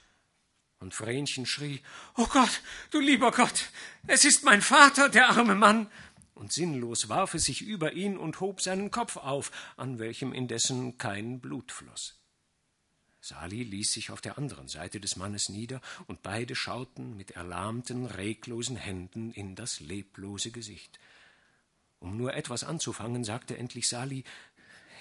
[0.81, 1.81] und Vrenchen schrie
[2.17, 3.71] O Gott, du lieber Gott,
[4.07, 5.91] es ist mein Vater, der arme Mann.
[6.35, 10.97] Und sinnlos warf es sich über ihn und hob seinen Kopf auf, an welchem indessen
[10.97, 12.21] kein Blut floß.
[13.21, 18.07] Sali ließ sich auf der anderen Seite des Mannes nieder, und beide schauten mit erlahmten,
[18.07, 21.01] reglosen Händen in das leblose Gesicht.
[21.99, 24.23] Um nur etwas anzufangen, sagte endlich Sali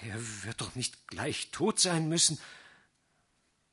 [0.02, 2.40] Er wird doch nicht gleich tot sein müssen.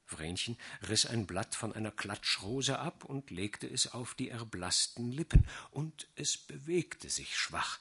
[0.05, 5.47] Vrenchen riß ein Blatt von einer Klatschrose ab und legte es auf die erblaßten Lippen,
[5.71, 7.79] und es bewegte sich schwach.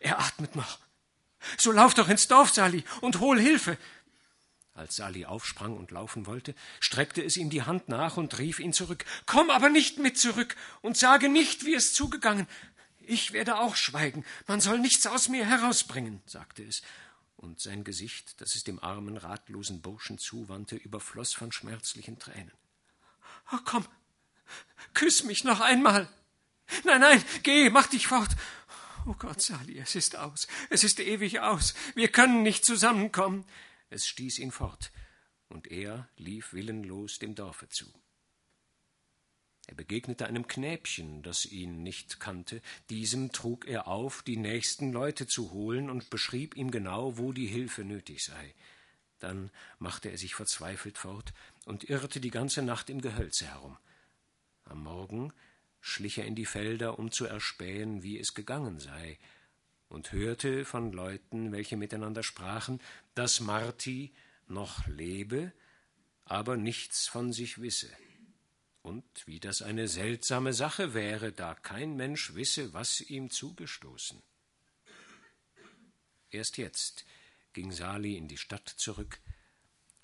[0.00, 0.78] Er atmet noch.
[1.58, 3.78] So lauf doch ins Dorf, Sali, und hol Hilfe.
[4.74, 8.72] Als Sali aufsprang und laufen wollte, streckte es ihm die Hand nach und rief ihn
[8.72, 9.04] zurück.
[9.24, 12.48] Komm aber nicht mit zurück und sage nicht, wie es zugegangen.
[12.98, 14.24] Ich werde auch schweigen.
[14.46, 16.82] Man soll nichts aus mir herausbringen, sagte es
[17.44, 22.52] und sein Gesicht, das es dem armen, ratlosen Burschen zuwandte, überfloß von schmerzlichen Tränen.
[23.52, 23.86] Oh, komm,
[24.94, 26.08] küss mich noch einmal.
[26.84, 28.30] Nein, nein, geh, mach dich fort.
[29.06, 31.74] Oh Gott, Sali, es ist aus, es ist ewig aus.
[31.94, 33.44] Wir können nicht zusammenkommen.
[33.90, 34.90] Es stieß ihn fort,
[35.48, 37.84] und er lief willenlos dem Dorfe zu.
[39.66, 42.60] Er begegnete einem Knäbchen, das ihn nicht kannte.
[42.90, 47.46] Diesem trug er auf, die nächsten Leute zu holen und beschrieb ihm genau, wo die
[47.46, 48.54] Hilfe nötig sei.
[49.20, 51.32] Dann machte er sich verzweifelt fort
[51.64, 53.78] und irrte die ganze Nacht im Gehölze herum.
[54.64, 55.32] Am Morgen
[55.80, 59.18] schlich er in die Felder, um zu erspähen, wie es gegangen sei,
[59.88, 62.80] und hörte von Leuten, welche miteinander sprachen,
[63.14, 64.12] dass Marti
[64.46, 65.52] noch lebe,
[66.24, 67.90] aber nichts von sich wisse
[68.84, 74.22] und wie das eine seltsame Sache wäre, da kein Mensch wisse, was ihm zugestoßen.
[76.30, 77.06] Erst jetzt
[77.54, 79.20] ging Sali in die Stadt zurück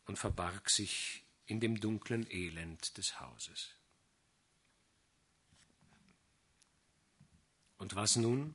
[0.06, 3.68] und verbarg sich in dem dunklen Elend des Hauses.
[7.76, 8.54] Und was nun?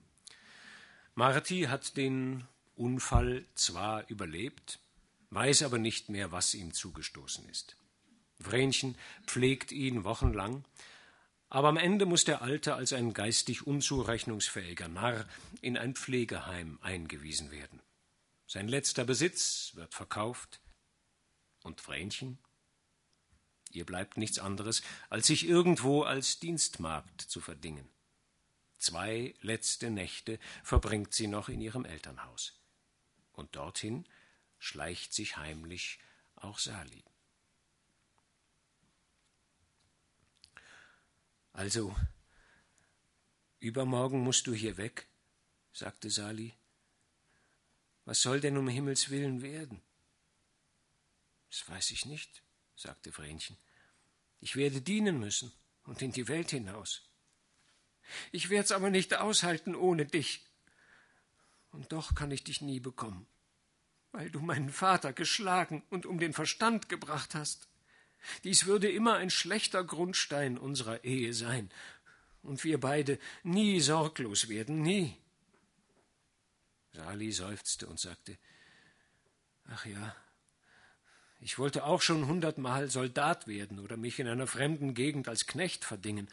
[1.13, 4.79] Marti hat den Unfall zwar überlebt,
[5.29, 7.75] weiß aber nicht mehr, was ihm zugestoßen ist.
[8.39, 10.65] Vrenchen pflegt ihn wochenlang,
[11.49, 15.25] aber am Ende muss der Alte als ein geistig unzurechnungsfähiger Narr
[15.61, 17.81] in ein Pflegeheim eingewiesen werden.
[18.47, 20.59] Sein letzter Besitz wird verkauft.
[21.63, 22.37] Und Vrenchen?
[23.71, 27.89] Ihr bleibt nichts anderes, als sich irgendwo als Dienstmagd zu verdingen.
[28.77, 32.59] Zwei letzte Nächte verbringt sie noch in ihrem Elternhaus.
[33.33, 34.05] Und dorthin
[34.59, 35.99] schleicht sich heimlich
[36.35, 37.03] auch Sali.
[41.55, 41.95] Also,
[43.61, 45.07] übermorgen musst du hier weg,
[45.71, 46.53] sagte Sali.
[48.03, 49.81] Was soll denn um Himmels willen werden?
[51.49, 52.43] Das weiß ich nicht,
[52.75, 53.55] sagte Vrenchen.
[54.41, 55.53] Ich werde dienen müssen
[55.85, 57.09] und in die Welt hinaus.
[58.33, 60.45] Ich werd's aber nicht aushalten ohne dich.
[61.71, 63.27] Und doch kann ich dich nie bekommen,
[64.11, 67.69] weil du meinen Vater geschlagen und um den Verstand gebracht hast.
[68.43, 71.69] Dies würde immer ein schlechter Grundstein unserer Ehe sein,
[72.43, 75.17] und wir beide nie sorglos werden, nie.
[76.93, 78.37] Sali seufzte und sagte
[79.67, 80.15] Ach ja,
[81.41, 85.83] ich wollte auch schon hundertmal Soldat werden oder mich in einer fremden Gegend als Knecht
[85.83, 86.27] verdingen.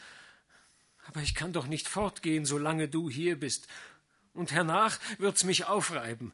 [1.06, 3.66] Aber ich kann doch nicht fortgehen, solange du hier bist,
[4.34, 6.32] und hernach wird's mich aufreiben.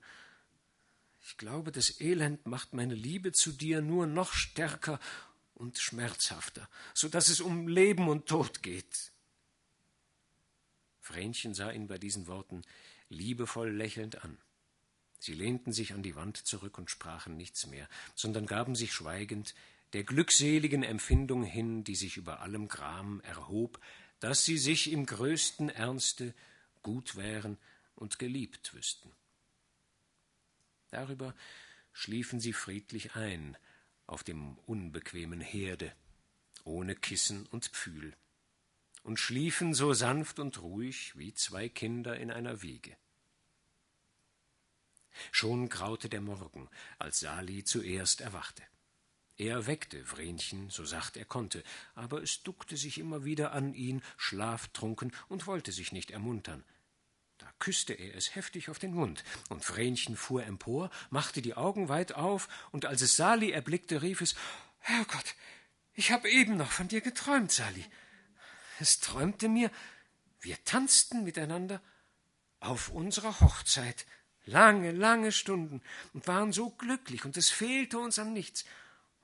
[1.22, 5.00] Ich glaube, das Elend macht meine Liebe zu dir nur noch stärker
[5.58, 9.12] und schmerzhafter, so dass es um Leben und Tod geht.
[11.00, 12.62] Vrenchen sah ihn bei diesen Worten
[13.08, 14.38] liebevoll lächelnd an.
[15.18, 19.54] Sie lehnten sich an die Wand zurück und sprachen nichts mehr, sondern gaben sich schweigend
[19.94, 23.80] der glückseligen Empfindung hin, die sich über allem Gram erhob,
[24.20, 26.34] dass sie sich im größten Ernste
[26.82, 27.58] gut wären
[27.94, 29.10] und geliebt wüssten.
[30.90, 31.34] Darüber
[31.92, 33.56] schliefen sie friedlich ein,
[34.08, 35.94] auf dem unbequemen Herde,
[36.64, 38.16] ohne Kissen und Pfühl,
[39.04, 42.96] und schliefen so sanft und ruhig wie zwei Kinder in einer Wiege.
[45.30, 48.62] Schon graute der Morgen, als Sali zuerst erwachte.
[49.36, 51.62] Er weckte Vrenchen, so sacht er konnte,
[51.94, 56.64] aber es duckte sich immer wieder an ihn, schlaftrunken, und wollte sich nicht ermuntern.
[57.58, 62.12] Küßte er es heftig auf den Mund, und Vrenchen fuhr empor, machte die Augen weit
[62.12, 64.34] auf, und als es Sali erblickte, rief es
[64.78, 65.34] Herrgott,
[65.94, 67.84] ich habe eben noch von dir geträumt, Sali.
[68.78, 69.70] Es träumte mir,
[70.40, 71.82] wir tanzten miteinander
[72.60, 74.06] auf unserer Hochzeit,
[74.44, 75.82] lange, lange Stunden,
[76.12, 78.64] und waren so glücklich, und es fehlte uns an nichts.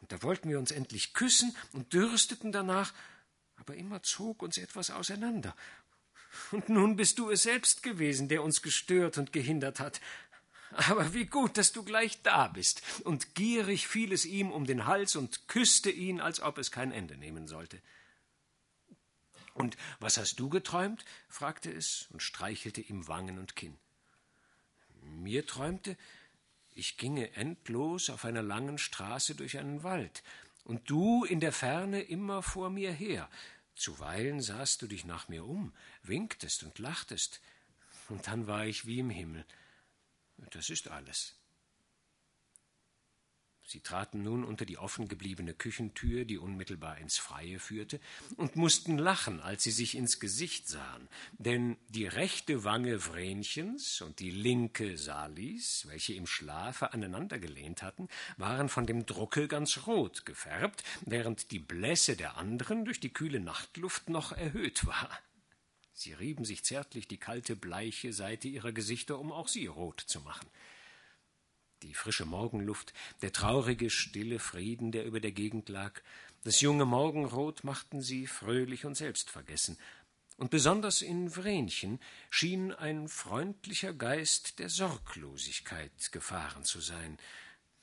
[0.01, 2.93] Und da wollten wir uns endlich küssen und dürsteten danach,
[3.57, 5.55] aber immer zog uns etwas auseinander,
[6.53, 10.01] und nun bist du es selbst gewesen, der uns gestört und gehindert hat.
[10.70, 12.82] Aber wie gut, dass du gleich da bist.
[13.05, 16.91] Und gierig fiel es ihm um den Hals und küsste ihn, als ob es kein
[16.91, 17.80] Ende nehmen sollte.
[19.55, 21.05] Und was hast du geträumt?
[21.28, 23.76] fragte es und streichelte ihm Wangen und Kinn.
[25.03, 25.97] Mir träumte,
[26.72, 30.24] ich ginge endlos auf einer langen Straße durch einen Wald,
[30.64, 33.28] und du in der Ferne immer vor mir her,
[33.75, 35.72] Zuweilen sahst du dich nach mir um,
[36.03, 37.41] winktest und lachtest,
[38.09, 39.45] und dann war ich wie im Himmel.
[40.51, 41.35] Das ist alles.
[43.75, 47.99] Sie traten nun unter die offen gebliebene Küchentür, die unmittelbar ins Freie führte,
[48.37, 51.09] und mussten lachen, als sie sich ins Gesicht sahen,
[51.39, 58.07] denn die rechte Wange Vrenchens und die linke Salis, welche im Schlafe aneinandergelehnt hatten,
[58.37, 63.41] waren von dem Drucke ganz rot gefärbt, während die Blässe der anderen durch die kühle
[63.41, 65.11] Nachtluft noch erhöht war.
[65.93, 70.20] Sie rieben sich zärtlich die kalte, bleiche Seite ihrer Gesichter, um auch sie rot zu
[70.20, 70.47] machen
[71.83, 76.01] die frische Morgenluft, der traurige, stille Frieden, der über der Gegend lag,
[76.45, 79.79] das junge Morgenrot machten sie fröhlich und selbstvergessen,
[80.37, 87.18] und besonders in Vrenchen schien ein freundlicher Geist der Sorglosigkeit gefahren zu sein.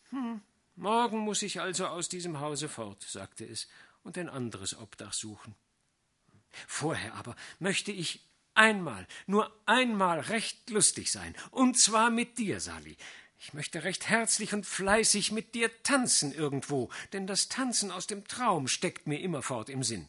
[0.10, 0.42] Hm,
[0.76, 3.70] morgen muss ich also aus diesem Hause fort, sagte es,
[4.04, 5.56] und ein anderes Obdach suchen.
[6.68, 12.98] Vorher aber möchte ich einmal, nur einmal recht lustig sein, und zwar mit dir, Sali.
[13.44, 18.28] Ich möchte recht herzlich und fleißig mit dir tanzen irgendwo, denn das Tanzen aus dem
[18.28, 20.08] Traum steckt mir immerfort im Sinn.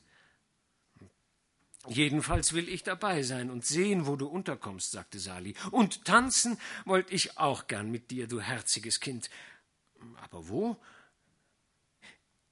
[1.89, 5.55] Jedenfalls will ich dabei sein und sehen, wo du unterkommst, sagte Sali.
[5.71, 9.31] Und tanzen wollt ich auch gern mit dir, du herziges Kind.
[10.21, 10.77] Aber wo?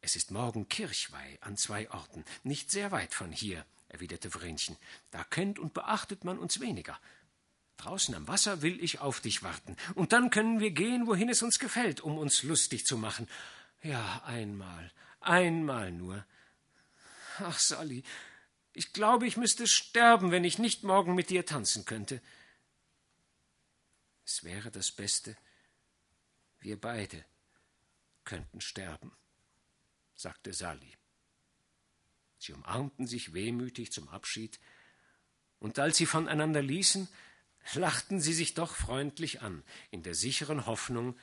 [0.01, 3.67] Es ist morgen Kirchweih an zwei Orten, nicht sehr weit von hier.
[3.89, 4.79] erwiderte Vrenchen.
[5.11, 6.99] Da kennt und beachtet man uns weniger.
[7.81, 11.43] Draußen am Wasser will ich auf dich warten, und dann können wir gehen, wohin es
[11.43, 13.27] uns gefällt, um uns lustig zu machen.
[13.83, 16.27] Ja, einmal, einmal nur.
[17.39, 18.05] Ach, Sally,
[18.75, 22.21] ich glaube, ich müsste sterben, wenn ich nicht morgen mit dir tanzen könnte.
[24.27, 25.35] Es wäre das Beste,
[26.61, 27.25] wir beide
[28.25, 29.11] könnten sterben,
[30.15, 30.93] sagte Sally.
[32.39, 34.61] Sie umarmten sich wehmütig zum Abschied,
[35.61, 37.09] und als sie voneinander ließen,
[37.75, 41.17] lachten sie sich doch freundlich an, in der sicheren Hoffnung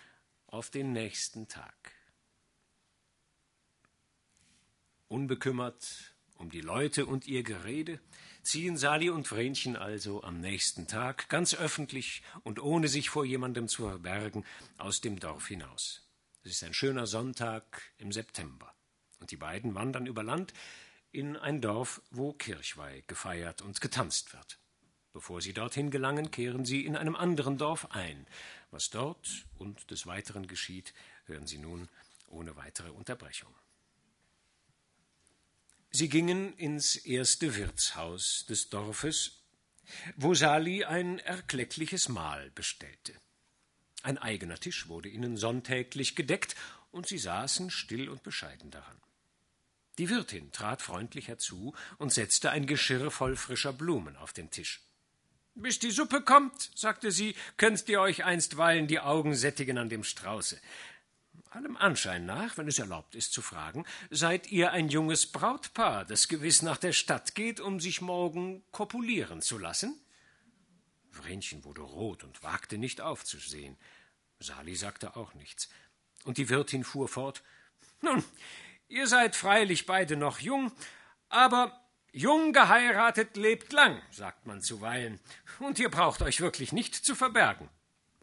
[0.48, 1.94] auf den nächsten Tag.
[5.08, 8.00] Unbekümmert um die Leute und ihr Gerede
[8.44, 13.68] ziehen Sali und Vrenchen also am nächsten Tag ganz öffentlich und ohne sich vor jemandem
[13.68, 14.46] zu verbergen
[14.78, 16.08] aus dem Dorf hinaus.
[16.44, 18.74] Es ist ein schöner Sonntag im September,
[19.20, 20.54] und die beiden wandern über Land
[21.12, 24.60] in ein Dorf, wo Kirchweih gefeiert und getanzt wird.
[25.18, 28.28] Bevor sie dorthin gelangen, kehren sie in einem anderen Dorf ein.
[28.70, 30.94] Was dort und des Weiteren geschieht,
[31.26, 31.90] hören Sie nun
[32.28, 33.52] ohne weitere Unterbrechung.
[35.90, 39.42] Sie gingen ins erste Wirtshaus des Dorfes,
[40.18, 43.16] wo Sali ein erkleckliches Mahl bestellte.
[44.04, 46.56] Ein eigener Tisch wurde ihnen sonntäglich gedeckt,
[46.92, 49.02] und sie saßen still und bescheiden daran.
[49.98, 54.87] Die Wirtin trat freundlich herzu und setzte ein Geschirr voll frischer Blumen auf den Tisch.
[55.60, 60.04] Bis die Suppe kommt, sagte sie, könnt ihr euch einstweilen die Augen sättigen an dem
[60.04, 60.62] Strauße.
[61.50, 66.28] Allem Anschein nach, wenn es erlaubt ist zu fragen, seid ihr ein junges Brautpaar, das
[66.28, 70.00] gewiss nach der Stadt geht, um sich morgen kopulieren zu lassen?
[71.10, 73.78] Vrenchen wurde rot und wagte nicht aufzusehen.
[74.40, 75.70] Sali sagte auch nichts.
[76.24, 77.44] Und die Wirtin fuhr fort
[78.02, 78.24] Nun,
[78.90, 80.72] ihr seid freilich beide noch jung,
[81.30, 81.82] aber
[82.12, 85.20] Jung geheiratet lebt lang, sagt man zuweilen,
[85.60, 87.70] und ihr braucht euch wirklich nicht zu verbergen.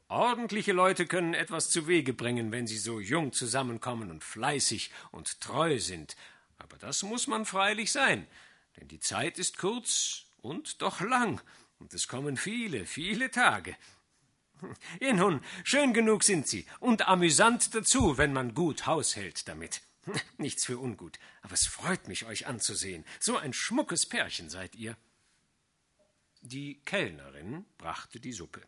[0.09, 5.41] Ordentliche Leute können etwas zu Wege bringen, wenn sie so jung zusammenkommen und fleißig und
[5.41, 6.17] treu sind.
[6.59, 8.27] Aber das muss man freilich sein,
[8.77, 11.41] denn die Zeit ist kurz und doch lang,
[11.79, 13.77] und es kommen viele, viele Tage.
[15.01, 19.83] Nun, schön genug sind sie und amüsant dazu, wenn man gut Haus hält damit.
[20.39, 23.05] Nichts für ungut, aber es freut mich, euch anzusehen.
[23.21, 24.97] So ein schmuckes Pärchen seid ihr.
[26.43, 28.63] Die Kellnerin brachte die Suppe.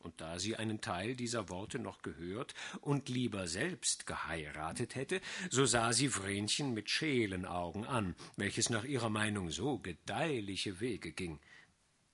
[0.00, 5.64] Und da sie einen Teil dieser Worte noch gehört und lieber selbst geheiratet hätte, so
[5.64, 11.38] sah sie Vrenchen mit Schelenaugen an, welches nach ihrer Meinung so gedeihliche Wege ging.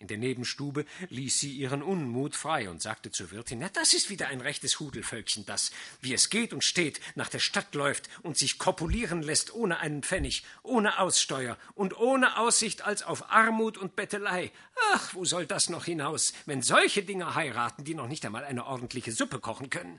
[0.00, 4.10] In der Nebenstube ließ sie ihren Unmut frei und sagte zur Wirtin, na, das ist
[4.10, 8.38] wieder ein rechtes Hudelvölkchen, das, wie es geht und steht, nach der Stadt läuft und
[8.38, 13.96] sich kopulieren lässt ohne einen Pfennig, ohne Aussteuer und ohne Aussicht als auf Armut und
[13.96, 14.52] Bettelei.
[14.92, 18.66] Ach, wo soll das noch hinaus, wenn solche Dinger heiraten, die noch nicht einmal eine
[18.66, 19.98] ordentliche Suppe kochen können?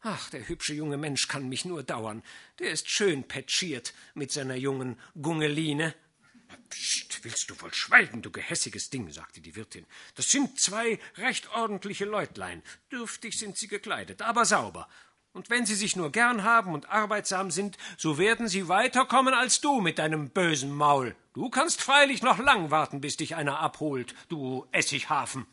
[0.00, 2.22] Ach, der hübsche junge Mensch kann mich nur dauern.
[2.58, 5.94] Der ist schön petschiert mit seiner jungen Gungeline.
[6.68, 9.86] Psst, willst du wohl schweigen, du gehässiges Ding, sagte die Wirtin.
[10.14, 12.62] Das sind zwei recht ordentliche Leutlein.
[12.90, 14.88] Dürftig sind sie gekleidet, aber sauber.
[15.32, 19.60] Und wenn sie sich nur gern haben und arbeitsam sind, so werden sie weiterkommen als
[19.60, 21.14] du mit deinem bösen Maul.
[21.34, 25.46] Du kannst freilich noch lang warten, bis dich einer abholt, du Essighafen.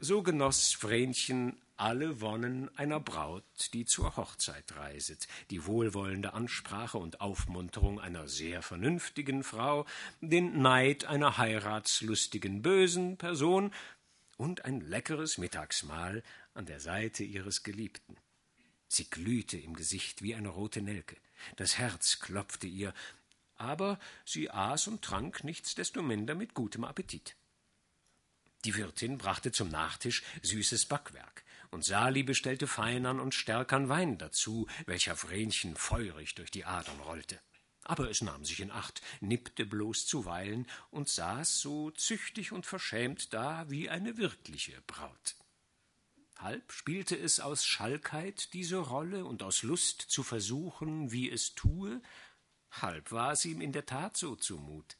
[0.00, 7.20] So genoss Vrenchen alle Wonnen einer Braut, die zur Hochzeit reiset, die wohlwollende Ansprache und
[7.20, 9.86] Aufmunterung einer sehr vernünftigen Frau,
[10.20, 13.72] den Neid einer heiratslustigen bösen Person.
[14.36, 16.22] Und ein leckeres Mittagsmahl
[16.54, 18.16] an der Seite ihres Geliebten.
[18.86, 21.16] Sie glühte im Gesicht wie eine rote Nelke,
[21.56, 22.94] das Herz klopfte ihr,
[23.56, 27.36] aber sie aß und trank nichtsdestominder mit gutem Appetit.
[28.64, 34.66] Die Wirtin brachte zum Nachtisch süßes Backwerk, und Sali bestellte feinern und stärkern Wein dazu,
[34.86, 37.40] welcher Vrenchen feurig durch die Adern rollte.
[37.82, 43.32] Aber es nahm sich in Acht, nippte bloß zuweilen und saß so züchtig und verschämt
[43.32, 45.36] da wie eine wirkliche Braut.
[46.38, 52.00] Halb spielte es aus Schalkheit diese Rolle und aus Lust zu versuchen, wie es tue,
[52.70, 54.98] halb war es ihm in der Tat so zumut.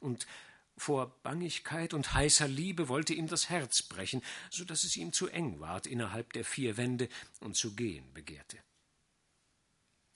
[0.00, 0.26] Und
[0.76, 5.28] vor Bangigkeit und heißer Liebe wollte ihm das Herz brechen, so dass es ihm zu
[5.28, 7.08] eng ward innerhalb der vier Wände
[7.40, 8.58] und zu gehen begehrte.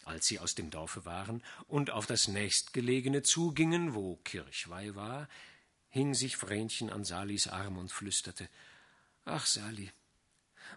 [0.04, 5.28] Als sie aus dem Dorfe waren und auf das nächstgelegene zugingen, wo Kirchweih war,
[5.88, 8.48] hing sich Vrenchen an Salis Arm und flüsterte
[9.24, 9.90] Ach, Sali,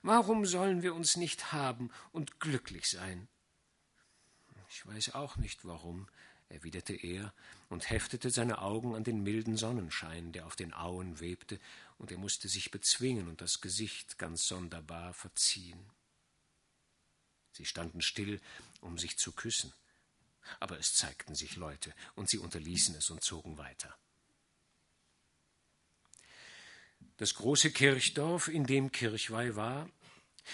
[0.02, 3.28] warum sollen wir uns nicht haben und glücklich sein?
[4.70, 6.08] Ich Ich weiß auch nicht warum,
[6.48, 7.34] erwiderte er
[7.70, 11.60] und heftete seine Augen an den milden Sonnenschein, der auf den Auen webte,
[11.98, 15.80] und er musste sich bezwingen und das Gesicht ganz sonderbar verziehen.
[17.52, 18.42] Sie standen still,
[18.82, 19.74] um sich zu küssen,
[20.60, 23.96] aber es zeigten sich Leute, und sie unterließen es und zogen weiter.
[27.18, 29.90] Das große Kirchdorf, in dem Kirchweih war,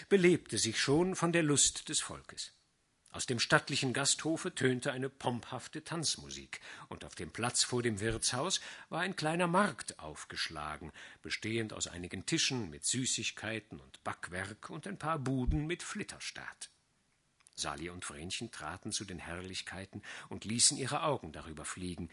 [0.10, 2.54] belebte sich schon von der Lust des Volkes.
[3.16, 6.60] Aus dem stattlichen Gasthofe tönte eine pomphafte Tanzmusik,
[6.90, 8.60] und auf dem Platz vor dem Wirtshaus
[8.90, 10.92] war ein kleiner Markt aufgeschlagen,
[11.22, 16.70] bestehend aus einigen Tischen mit Süßigkeiten und Backwerk und ein paar Buden mit Flitterstaat.
[17.56, 22.10] Sali und Vrenchen traten zu den Herrlichkeiten und ließen ihre Augen darüber fliegen,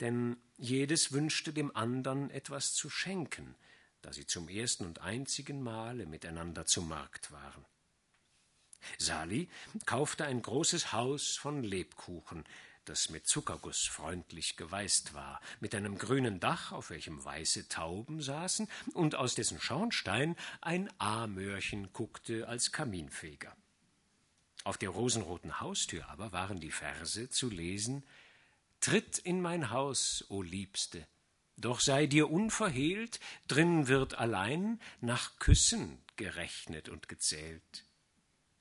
[0.00, 3.56] denn jedes wünschte dem andern etwas zu schenken,
[4.00, 7.66] da sie zum ersten und einzigen Male miteinander zum Markt waren.
[8.98, 9.48] Sali
[9.84, 12.44] kaufte ein großes Haus von Lebkuchen,
[12.84, 18.68] das mit Zuckerguss freundlich geweißt war, mit einem grünen Dach, auf welchem weiße Tauben saßen,
[18.94, 23.56] und aus dessen Schornstein ein Amörchen guckte als Kaminfeger.
[24.64, 28.04] Auf der rosenroten Haustür aber waren die Verse zu lesen
[28.80, 31.06] Tritt in mein Haus, o Liebste,
[31.56, 33.18] doch sei dir unverhehlt,
[33.48, 37.85] drin wird allein nach Küssen gerechnet und gezählt.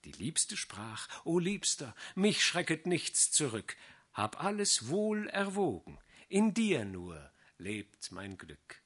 [0.06, 3.76] Die Liebste sprach, O Liebster, mich schrecket nichts zurück,
[4.14, 5.97] hab alles wohl erwogen,
[6.30, 8.82] in dir nur lebt mein Glück.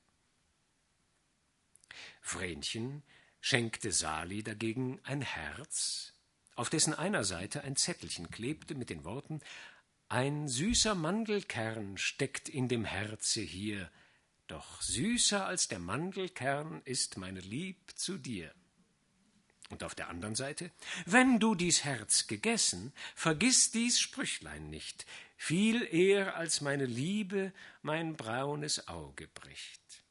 [2.21, 3.03] Vrenchen
[3.41, 6.13] schenkte Sali dagegen ein Herz,
[6.55, 9.41] auf dessen einer Seite ein Zettelchen klebte mit den Worten
[10.07, 13.91] Ein süßer Mandelkern steckt in dem Herze hier,
[14.47, 18.53] doch süßer als der Mandelkern ist meine Lieb zu dir.
[19.69, 20.71] Und auf der anderen Seite,
[21.05, 25.05] wenn du dies Herz gegessen, vergiss dies Sprüchlein nicht,
[25.37, 30.03] viel eher als meine Liebe mein braunes Auge bricht.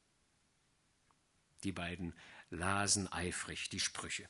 [1.63, 2.13] Die beiden
[2.49, 4.29] lasen eifrig die Sprüche.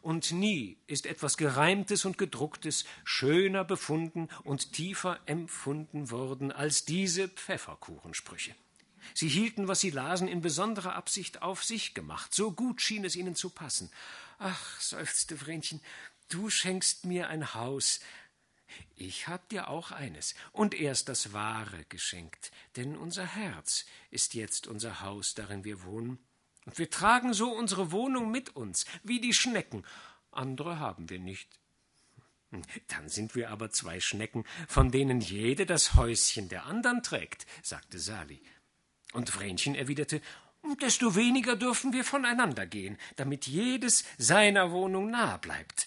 [0.00, 7.28] Und nie ist etwas Gereimtes und Gedrucktes schöner befunden und tiefer empfunden worden als diese
[7.28, 8.54] Pfefferkuchensprüche.
[9.14, 12.34] Sie hielten, was sie lasen, in besonderer Absicht auf sich gemacht.
[12.34, 13.90] So gut schien es ihnen zu passen.
[14.38, 15.80] Ach, seufzte Vrenchen,
[16.28, 18.00] du schenkst mir ein Haus.
[18.96, 24.66] Ich hab dir auch eines und erst das wahre geschenkt, denn unser Herz ist jetzt
[24.66, 26.18] unser Haus, darin wir wohnen.
[26.64, 29.84] Und wir tragen so unsere Wohnung mit uns, wie die Schnecken.
[30.30, 31.48] Andere haben wir nicht.
[32.88, 37.98] Dann sind wir aber zwei Schnecken, von denen jede das Häuschen der andern trägt, sagte
[37.98, 38.42] Sali.
[39.12, 40.20] Und Vrenchen erwiderte,
[40.80, 45.86] desto weniger dürfen wir voneinander gehen, damit jedes seiner Wohnung nahe bleibt.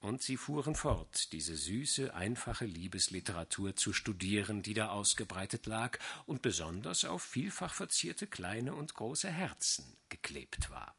[0.00, 6.42] Und sie fuhren fort, diese süße, einfache Liebesliteratur zu studieren, die da ausgebreitet lag und
[6.42, 10.94] besonders auf vielfach verzierte kleine und große Herzen geklebt war.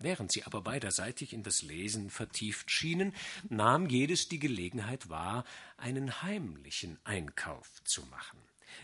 [0.00, 3.14] Während sie aber beiderseitig in das Lesen vertieft schienen,
[3.48, 5.44] nahm jedes die Gelegenheit wahr,
[5.78, 8.38] einen heimlichen Einkauf zu machen.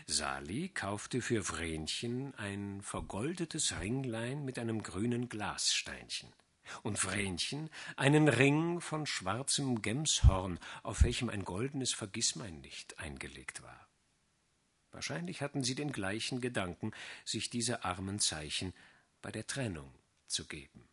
[0.07, 6.31] Sali kaufte für Vrenchen ein vergoldetes Ringlein mit einem grünen Glassteinchen
[6.83, 13.87] und Vrenchen einen Ring von schwarzem Gemshorn, auf welchem ein goldenes Vergissmeinnicht eingelegt war.
[14.91, 16.91] Wahrscheinlich hatten sie den gleichen Gedanken,
[17.25, 18.73] sich diese armen Zeichen
[19.21, 19.93] bei der Trennung
[20.27, 20.87] zu geben.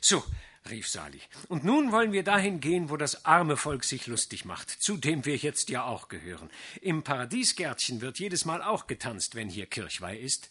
[0.00, 0.24] So,
[0.70, 1.20] rief Sali.
[1.48, 5.24] Und nun wollen wir dahin gehen, wo das arme Volk sich lustig macht, zu dem
[5.24, 6.50] wir jetzt ja auch gehören.
[6.80, 10.50] Im Paradiesgärtchen wird jedes Mal auch getanzt, wenn hier Kirchweih ist.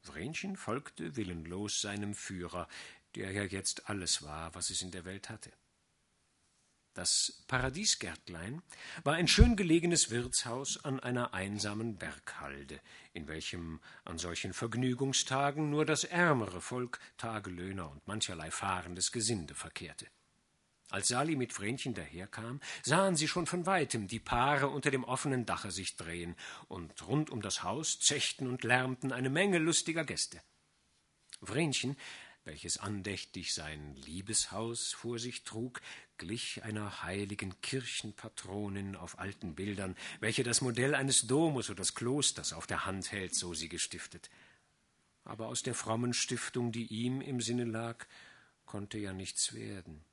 [0.00, 2.68] Vrenchen folgte willenlos seinem Führer,
[3.14, 5.50] der ja jetzt alles war, was es in der Welt hatte.
[6.94, 8.62] Das Paradiesgärtlein
[9.02, 12.80] war ein schön gelegenes Wirtshaus an einer einsamen Berghalde,
[13.12, 20.06] in welchem an solchen Vergnügungstagen nur das ärmere Volk, Tagelöhner und mancherlei fahrendes Gesinde verkehrte.
[20.88, 25.46] Als Sali mit Vrenchen daherkam, sahen sie schon von weitem die Paare unter dem offenen
[25.46, 26.36] Dache sich drehen,
[26.68, 30.40] und rund um das Haus zechten und lärmten eine Menge lustiger Gäste.
[31.42, 31.96] Vrenchen
[32.44, 35.80] welches andächtig sein Liebeshaus vor sich trug,
[36.18, 42.52] glich einer heiligen Kirchenpatronin auf alten Bildern, welche das Modell eines Domus oder des Klosters
[42.52, 44.30] auf der Hand hält, so sie gestiftet.
[45.24, 48.06] Aber aus der frommen Stiftung, die ihm im Sinne lag,
[48.66, 50.04] konnte ja nichts werden.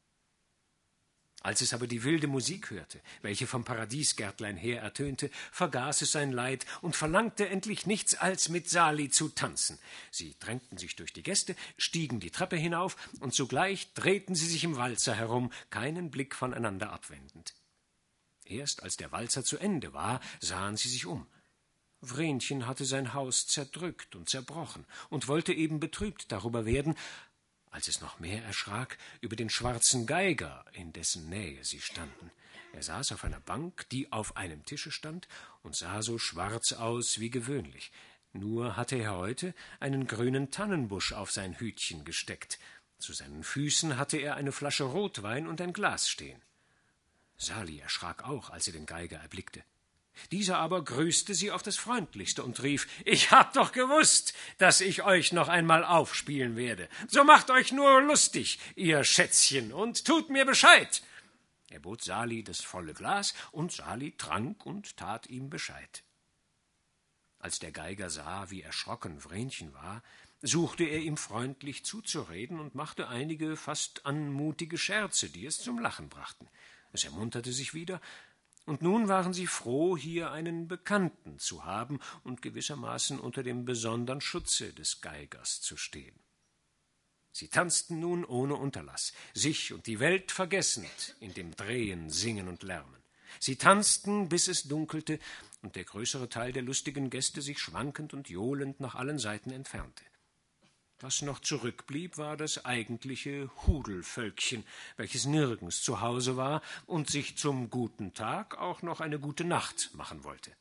[1.44, 6.32] Als es aber die wilde Musik hörte, welche vom Paradiesgärtlein her ertönte, vergaß es sein
[6.32, 9.80] Leid und verlangte endlich nichts als mit Sali zu tanzen.
[10.12, 14.64] Sie drängten sich durch die Gäste, stiegen die Treppe hinauf, und sogleich drehten sie sich
[14.64, 17.56] im Walzer herum, keinen Blick voneinander abwendend.
[18.46, 21.26] Erst als der Walzer zu Ende war, sahen sie sich um.
[22.04, 26.96] Vrenchen hatte sein Haus zerdrückt und zerbrochen und wollte eben betrübt darüber werden,
[27.72, 32.32] als es noch mehr erschrak über den schwarzen Geiger, in dessen Nähe sie standen.
[32.74, 35.28] Er saß auf einer Bank, die auf einem Tische stand,
[35.64, 37.92] und sah so schwarz aus wie gewöhnlich.
[38.34, 42.60] Nur hatte er heute einen grünen Tannenbusch auf sein Hütchen gesteckt.
[42.98, 46.42] Zu seinen Füßen hatte er eine Flasche Rotwein und ein Glas stehen.
[47.38, 49.64] Sali erschrak auch, als er den Geiger erblickte.
[50.32, 55.04] Dieser aber grüßte sie auf das freundlichste und rief Ich hab doch gewusst, dass ich
[55.04, 56.90] euch noch einmal aufspielen werde.
[57.08, 61.02] So macht euch nur lustig, ihr Schätzchen, und tut mir Bescheid.
[61.70, 66.04] Er bot Sali das volle Glas, und Sali trank und tat ihm Bescheid.
[67.40, 70.04] Als der Geiger sah, wie erschrocken Vrenchen war,
[70.42, 76.10] suchte er ihm freundlich zuzureden und machte einige fast anmutige Scherze, die es zum Lachen
[76.10, 76.48] brachten.
[76.94, 78.02] Es ermunterte sich wieder,
[78.66, 84.22] und nun waren sie froh, hier einen Bekannten zu haben und gewissermaßen unter dem besonderen
[84.22, 86.20] Schutze des Geigers zu stehen.
[87.34, 92.64] Sie tanzten nun ohne Unterlass, sich und die Welt vergessend in dem Drehen, Singen und
[92.64, 93.02] Lärmen.
[93.40, 95.18] Sie tanzten, bis es dunkelte
[95.62, 100.04] und der größere Teil der lustigen Gäste sich schwankend und johlend nach allen Seiten entfernte.
[101.02, 104.64] Was noch zurückblieb, war das eigentliche Hudelvölkchen,
[104.98, 109.92] welches nirgends zu Hause war und sich zum guten Tag auch noch eine gute Nacht
[109.96, 110.56] machen wollte.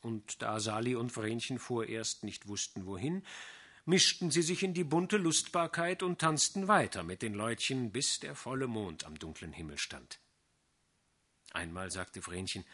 [0.00, 3.24] Und da Sali und Vrenchen vorerst nicht wussten, wohin,
[3.84, 8.34] mischten sie sich in die bunte Lustbarkeit und tanzten weiter mit den Leutchen, bis der
[8.34, 10.20] volle Mond am dunklen Himmel stand.
[11.52, 12.64] Einmal sagte Vrenchen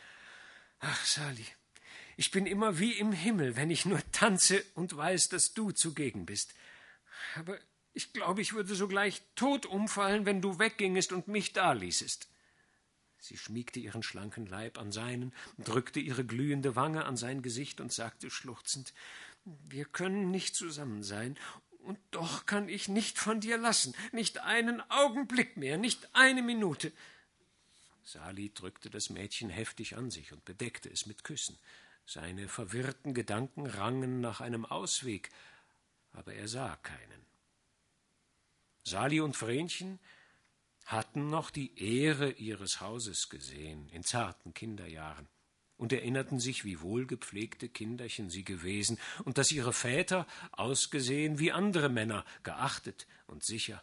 [0.80, 1.46] Ach, Sali,
[2.16, 6.26] ich bin immer wie im Himmel, wenn ich nur tanze und weiß, dass du zugegen
[6.26, 6.54] bist.
[7.34, 7.58] Aber
[7.92, 12.28] ich glaube, ich würde sogleich tot umfallen, wenn du weggingest und mich daließest.
[13.18, 17.92] Sie schmiegte ihren schlanken Leib an seinen, drückte ihre glühende Wange an sein Gesicht und
[17.92, 18.92] sagte schluchzend
[19.44, 21.38] Wir können nicht zusammen sein,
[21.86, 26.92] und doch kann ich nicht von dir lassen, nicht einen Augenblick mehr, nicht eine Minute.
[28.02, 31.56] Sali drückte das Mädchen heftig an sich und bedeckte es mit Küssen.
[32.06, 35.30] Seine verwirrten Gedanken rangen nach einem Ausweg,
[36.12, 37.26] aber er sah keinen.
[38.84, 39.98] Sali und Vrenchen
[40.84, 45.28] hatten noch die Ehre ihres Hauses gesehen in zarten Kinderjahren
[45.76, 51.88] und erinnerten sich, wie wohlgepflegte Kinderchen sie gewesen und dass ihre Väter ausgesehen wie andere
[51.88, 53.82] Männer, geachtet und sicher.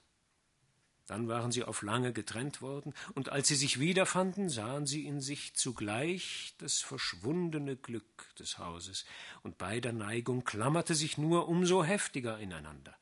[1.05, 5.19] Dann waren sie auf lange getrennt worden, und als sie sich wiederfanden, sahen sie in
[5.19, 9.05] sich zugleich das verschwundene Glück des Hauses,
[9.41, 12.95] und beider Neigung klammerte sich nur um so heftiger ineinander.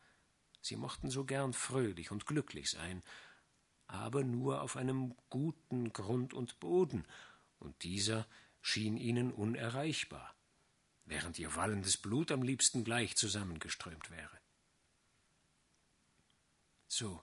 [0.61, 3.03] Sie mochten so gern fröhlich und glücklich sein,
[3.85, 7.05] aber nur auf einem guten Grund und Boden,
[7.59, 8.25] und dieser
[8.61, 10.35] schien ihnen unerreichbar,
[11.05, 14.39] während ihr wallendes Blut am liebsten gleich zusammengeströmt wäre.
[16.87, 17.21] So,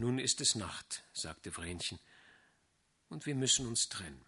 [0.00, 1.98] nun ist es Nacht, sagte Vrenchen,
[3.08, 4.24] und wir müssen uns trennen.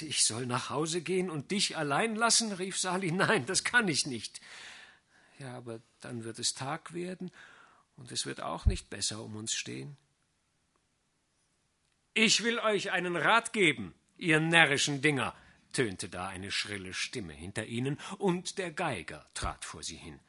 [0.00, 2.52] Ich soll nach Hause gehen und dich allein lassen?
[2.52, 3.10] rief Sali.
[3.10, 4.40] Nein, das kann ich nicht.
[5.38, 7.30] Ja, aber dann wird es Tag werden,
[7.96, 9.96] und es wird auch nicht besser um uns stehen.
[12.12, 15.34] Ich will euch einen Rat geben, ihr närrischen Dinger,
[15.72, 20.20] tönte da eine schrille Stimme hinter ihnen, und der Geiger trat vor sie hin.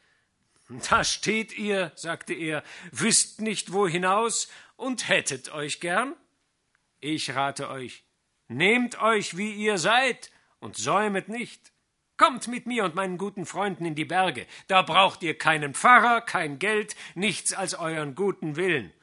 [0.69, 6.15] Da steht ihr, sagte er, wüsst nicht wo hinaus und hättet euch gern?
[6.99, 8.05] Ich rate euch,
[8.47, 11.71] nehmt euch, wie ihr seid, und säumet nicht.
[12.17, 16.21] Kommt mit mir und meinen guten Freunden in die Berge, da braucht ihr keinen Pfarrer,
[16.21, 18.93] kein Geld, nichts als euren guten Willen.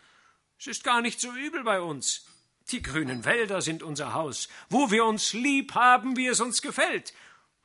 [0.59, 2.27] Es ist gar nicht so übel bei uns.
[2.71, 7.12] Die grünen Wälder sind unser Haus, wo wir uns lieb haben, wie es uns gefällt,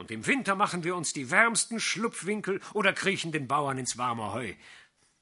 [0.02, 4.34] und im Winter machen wir uns die wärmsten Schlupfwinkel oder kriechen den Bauern ins warme
[4.34, 4.54] Heu.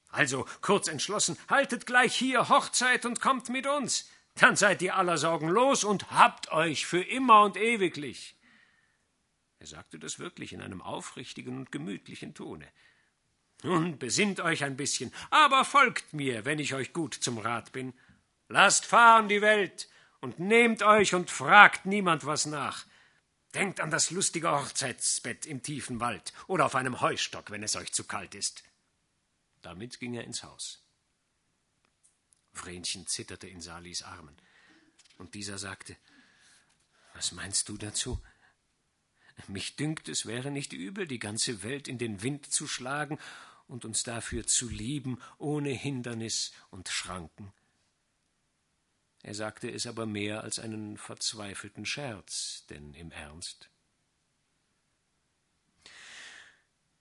[0.09, 4.09] Also, kurz entschlossen, haltet gleich hier Hochzeit und kommt mit uns.
[4.35, 8.37] Dann seid ihr aller Sorgen los und habt euch für immer und ewiglich.
[9.59, 12.65] Er sagte das wirklich in einem aufrichtigen und gemütlichen Tone.
[13.63, 17.93] Nun besinnt euch ein bisschen, aber folgt mir, wenn ich euch gut zum Rat bin.
[18.47, 19.89] Lasst fahren die Welt
[20.21, 22.85] und nehmt euch und fragt niemand was nach.
[23.53, 27.91] Denkt an das lustige Hochzeitsbett im tiefen Wald oder auf einem Heustock, wenn es euch
[27.91, 28.63] zu kalt ist.
[29.61, 30.83] Damit ging er ins Haus.
[32.53, 34.35] Vrenchen zitterte in Salis Armen.
[35.17, 35.95] Und dieser sagte
[37.13, 38.21] Was meinst du dazu?
[39.47, 43.17] Mich dünkt, es wäre nicht übel, die ganze Welt in den Wind zu schlagen
[43.67, 47.53] und uns dafür zu lieben, ohne Hindernis und Schranken.
[49.21, 53.69] Er sagte es aber mehr als einen verzweifelten Scherz, denn im Ernst.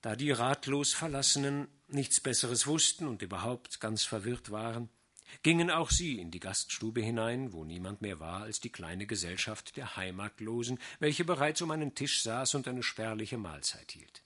[0.01, 4.89] Da die ratlos Verlassenen nichts Besseres wussten und überhaupt ganz verwirrt waren,
[5.43, 9.77] gingen auch sie in die Gaststube hinein, wo niemand mehr war als die kleine Gesellschaft
[9.77, 14.23] der Heimatlosen, welche bereits um einen Tisch saß und eine spärliche Mahlzeit hielt.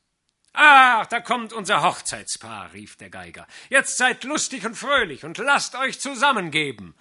[0.53, 3.47] Ach, da kommt unser Hochzeitspaar, rief der Geiger.
[3.71, 6.95] Jetzt seid lustig und fröhlich und lasst euch zusammengeben.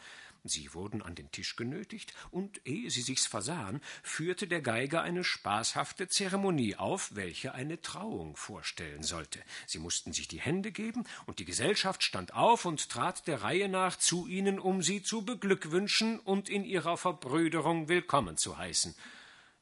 [0.44, 5.24] Sie wurden an den Tisch genötigt, und ehe sie sich's versahen, führte der Geiger eine
[5.24, 9.40] spaßhafte Zeremonie auf, welche eine Trauung vorstellen sollte.
[9.68, 13.70] Sie mussten sich die Hände geben, und die Gesellschaft stand auf und trat der Reihe
[13.70, 18.96] nach zu ihnen, um sie zu beglückwünschen und in ihrer Verbrüderung willkommen zu heißen.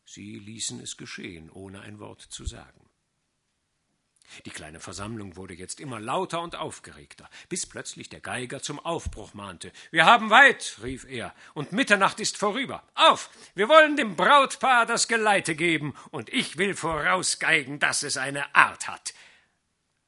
[0.05, 2.88] Sie ließen es geschehen, ohne ein Wort zu sagen.
[4.45, 9.33] Die kleine Versammlung wurde jetzt immer lauter und aufgeregter, bis plötzlich der Geiger zum Aufbruch
[9.33, 9.71] mahnte.
[9.91, 12.83] Wir haben weit, rief er, und Mitternacht ist vorüber.
[12.95, 18.55] Auf, wir wollen dem Brautpaar das Geleite geben, und ich will vorausgeigen, dass es eine
[18.55, 19.13] Art hat.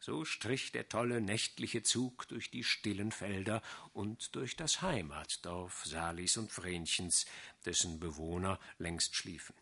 [0.03, 3.61] So strich der tolle nächtliche Zug durch die stillen Felder
[3.93, 7.27] und durch das Heimatdorf Salis und Vrenchens,
[7.65, 9.55] dessen Bewohner längst schliefen.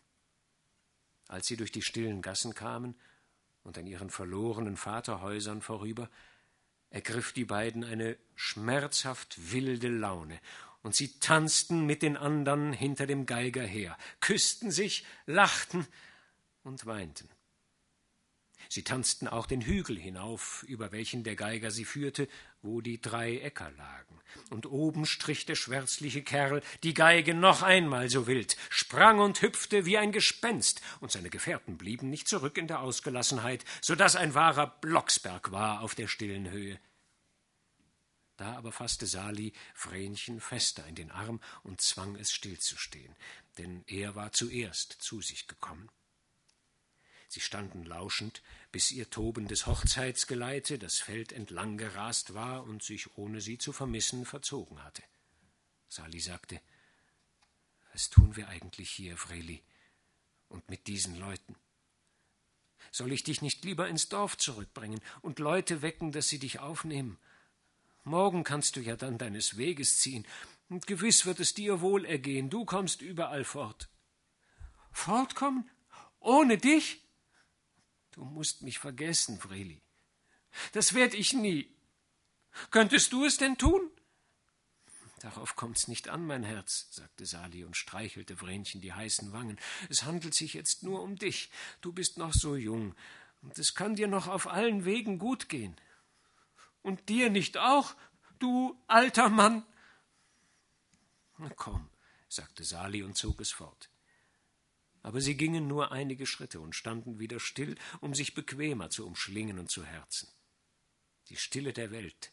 [1.28, 2.98] Als sie durch die stillen Gassen kamen,
[3.62, 6.08] und an ihren verlorenen Vaterhäusern vorüber,
[6.90, 10.40] ergriff die beiden eine schmerzhaft wilde Laune,
[10.82, 15.86] und sie tanzten mit den andern hinter dem Geiger her, küssten sich, lachten
[16.62, 17.28] und weinten.
[18.72, 22.28] Sie tanzten auch den Hügel hinauf, über welchen der Geiger sie führte,
[22.62, 24.20] wo die drei Äcker lagen.
[24.50, 29.86] Und oben strich der schwärzliche Kerl die Geige noch einmal so wild, sprang und hüpfte
[29.86, 34.34] wie ein Gespenst, und seine Gefährten blieben nicht zurück in der Ausgelassenheit, so dass ein
[34.34, 36.78] wahrer Blocksberg war auf der stillen Höhe.
[38.36, 43.16] Da aber fasste Sali Vrenchen fester in den Arm und zwang es stillzustehen,
[43.58, 45.90] denn er war zuerst zu sich gekommen.
[47.30, 53.40] Sie standen lauschend, bis ihr tobendes Hochzeitsgeleite das Feld entlang gerast war und sich, ohne
[53.40, 55.04] sie zu vermissen, verzogen hatte.
[55.88, 56.60] Sali sagte
[57.92, 59.62] Was tun wir eigentlich hier, Vreli,
[60.48, 61.54] und mit diesen Leuten?
[62.90, 67.16] Soll ich dich nicht lieber ins Dorf zurückbringen und Leute wecken, dass sie dich aufnehmen?
[68.02, 70.26] Morgen kannst du ja dann deines Weges ziehen,
[70.68, 73.88] und gewiss wird es dir wohl ergehen, du kommst überall fort.
[74.90, 75.70] Fortkommen?
[76.18, 77.04] Ohne dich?
[78.12, 79.80] Du musst mich vergessen, Vreli.
[80.72, 81.72] Das werd ich nie.
[82.70, 83.90] Könntest du es denn tun?
[85.20, 89.60] Darauf kommt's nicht an, mein Herz, sagte Sali und streichelte Vrenchen die heißen Wangen.
[89.90, 91.50] Es handelt sich jetzt nur um dich.
[91.82, 92.94] Du bist noch so jung,
[93.42, 95.76] und es kann dir noch auf allen Wegen gut gehen.
[96.82, 97.94] Und dir nicht auch,
[98.38, 99.64] du alter Mann?
[101.38, 101.88] Na komm,
[102.28, 103.89] sagte Sali und zog es fort
[105.02, 109.58] aber sie gingen nur einige Schritte und standen wieder still, um sich bequemer zu umschlingen
[109.58, 110.28] und zu herzen.
[111.28, 112.32] Die Stille der Welt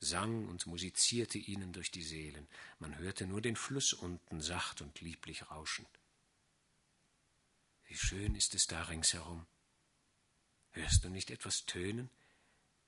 [0.00, 2.48] sang und musizierte ihnen durch die Seelen,
[2.80, 5.86] man hörte nur den Fluss unten sacht und lieblich rauschen.
[7.84, 9.46] Wie schön ist es da ringsherum.
[10.70, 12.10] Hörst du nicht etwas tönen,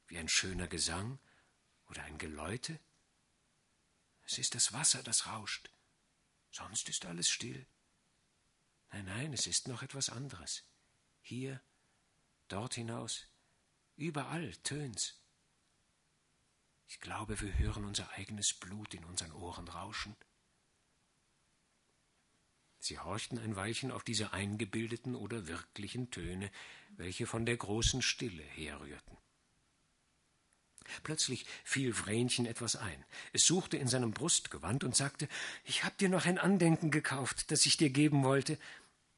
[0.08, 1.18] wie ein schöner Gesang
[1.88, 2.80] oder ein Geläute?
[4.24, 5.70] Es ist das Wasser, das rauscht,
[6.50, 7.66] sonst ist alles still.
[8.94, 10.62] Nein, nein, es ist noch etwas anderes.
[11.20, 11.60] Hier,
[12.46, 13.26] dort hinaus,
[13.96, 15.20] überall tönt's.
[16.86, 20.14] Ich glaube, wir hören unser eigenes Blut in unseren Ohren rauschen.
[22.78, 26.48] Sie horchten ein Weilchen auf diese eingebildeten oder wirklichen Töne,
[26.90, 29.18] welche von der großen Stille herrührten.
[31.02, 33.04] Plötzlich fiel Vrenchen etwas ein.
[33.32, 35.28] Es suchte in seinem Brustgewand und sagte
[35.64, 38.58] Ich hab dir noch ein Andenken gekauft, das ich dir geben wollte,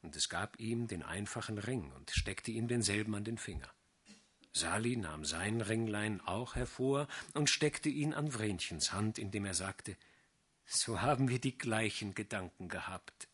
[0.06, 3.68] und es gab ihm den einfachen Ring und steckte ihm denselben an den Finger.
[4.52, 9.96] Sali nahm sein Ringlein auch hervor und steckte ihn an Vrenchens Hand, indem er sagte
[10.64, 13.26] So haben wir die gleichen Gedanken gehabt.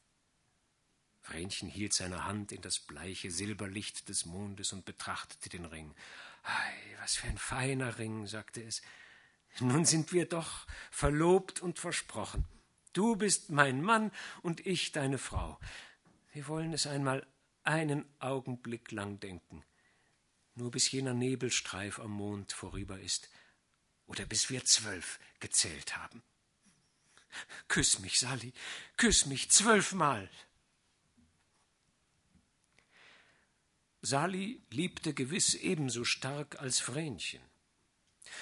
[1.21, 5.95] Vrenchen hielt seine Hand in das bleiche Silberlicht des Mondes und betrachtete den Ring.
[6.43, 8.81] Ei, was für ein feiner Ring, sagte es.
[9.61, 12.47] Nun sind wir doch verlobt und versprochen.
[12.95, 15.59] Du bist mein Mann und ich deine Frau.
[16.33, 17.27] Wir wollen es einmal
[17.63, 19.65] einen Augenblick lang denken,
[20.55, 23.29] nur bis jener Nebelstreif am Mond vorüber ist
[24.07, 26.23] oder bis wir zwölf gezählt haben.
[27.69, 28.53] Küss mich, Sally,
[28.97, 30.29] küss mich zwölfmal.
[34.03, 37.43] Sali liebte gewiss ebenso stark als Vrenchen.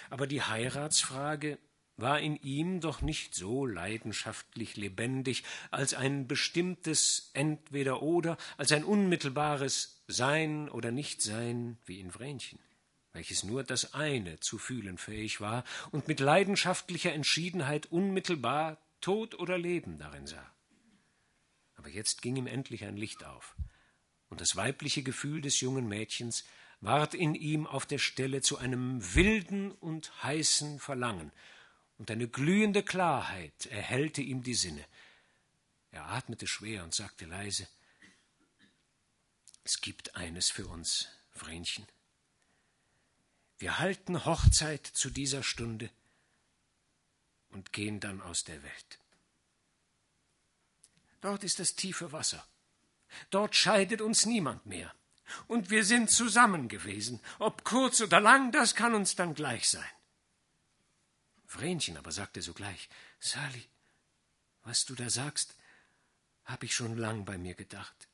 [0.09, 1.59] Aber die Heiratsfrage
[2.01, 8.85] war in ihm doch nicht so leidenschaftlich lebendig als ein bestimmtes Entweder oder, als ein
[8.85, 12.59] unmittelbares Sein oder Nichtsein wie in Vrenchen,
[13.13, 19.59] welches nur das eine zu fühlen fähig war und mit leidenschaftlicher Entschiedenheit unmittelbar Tod oder
[19.59, 20.51] Leben darin sah.
[21.77, 23.57] Aber jetzt ging ihm endlich ein Licht auf
[24.29, 26.45] und das weibliche Gefühl des jungen Mädchens
[26.81, 31.31] ward in ihm auf der Stelle zu einem wilden und heißen Verlangen,
[32.01, 34.83] und eine glühende Klarheit erhellte ihm die Sinne.
[35.91, 37.69] Er atmete schwer und sagte leise
[39.65, 41.87] Es gibt eines für uns, Vrenchen.
[43.59, 45.91] Wir halten Hochzeit zu dieser Stunde
[47.51, 48.99] und gehen dann aus der Welt.
[51.21, 52.43] Dort ist das tiefe Wasser.
[53.29, 54.95] Dort scheidet uns niemand mehr.
[55.49, 57.21] Und wir sind zusammen gewesen.
[57.39, 59.85] Ob kurz oder lang, das kann uns dann gleich sein.
[61.51, 63.65] Vrenchen aber sagte sogleich, Sali,
[64.63, 65.57] was du da sagst,
[66.45, 68.07] hab ich schon lang bei mir gedacht.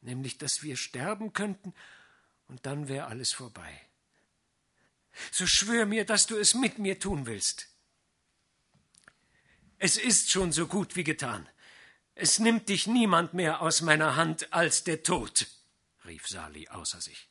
[0.00, 1.72] Nämlich, dass wir sterben könnten,
[2.48, 3.80] und dann wäre alles vorbei.
[5.30, 7.68] So schwör mir, dass du es mit mir tun willst.
[9.78, 11.48] Es ist schon so gut wie getan.
[12.16, 15.46] Es nimmt dich niemand mehr aus meiner Hand als der Tod,
[16.04, 17.27] rief Sali außer sich.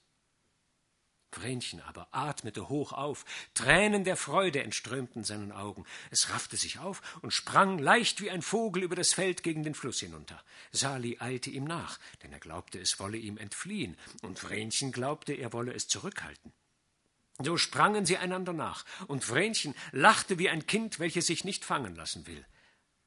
[1.38, 5.86] Vrenchen aber atmete hoch auf, Tränen der Freude entströmten seinen Augen.
[6.10, 9.76] Es raffte sich auf und sprang leicht wie ein Vogel über das Feld gegen den
[9.76, 10.44] Fluss hinunter.
[10.72, 15.54] Sali eilte ihm nach, denn er glaubte, es wolle ihm entfliehen, und Vrenchen glaubte, er
[15.54, 16.54] wolle es zurückhalten.
[17.40, 21.96] So sprangen sie einander nach, und Vrenchen lachte wie ein Kind, welches sich nicht fangen
[21.96, 22.44] lassen will.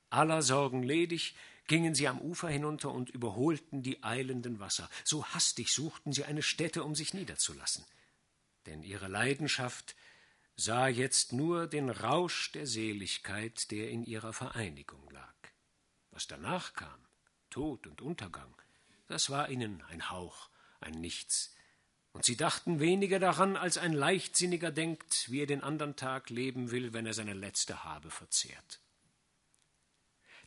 [0.09, 1.35] Aller Sorgen ledig,
[1.67, 4.89] gingen sie am Ufer hinunter und überholten die eilenden Wasser.
[5.05, 7.85] So hastig suchten sie eine Stätte, um sich niederzulassen.
[8.71, 9.97] Denn ihre Leidenschaft
[10.55, 15.35] sah jetzt nur den Rausch der Seligkeit, der in ihrer Vereinigung lag.
[16.13, 17.05] Was danach kam,
[17.51, 18.55] Tod und Untergang,
[19.09, 21.53] das war ihnen ein Hauch, ein Nichts,
[22.13, 26.71] und sie dachten weniger daran, als ein Leichtsinniger denkt, wie er den andern Tag leben
[26.71, 28.81] will, wenn er seine letzte Habe verzehrt.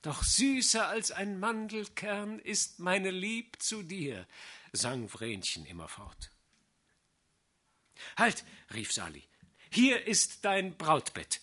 [0.01, 4.25] Doch süßer als ein Mandelkern ist meine Lieb zu dir,
[4.71, 6.32] sang Vrenchen immerfort.
[8.17, 8.43] Halt,
[8.73, 9.23] rief Sali,
[9.69, 11.41] hier ist dein Brautbett.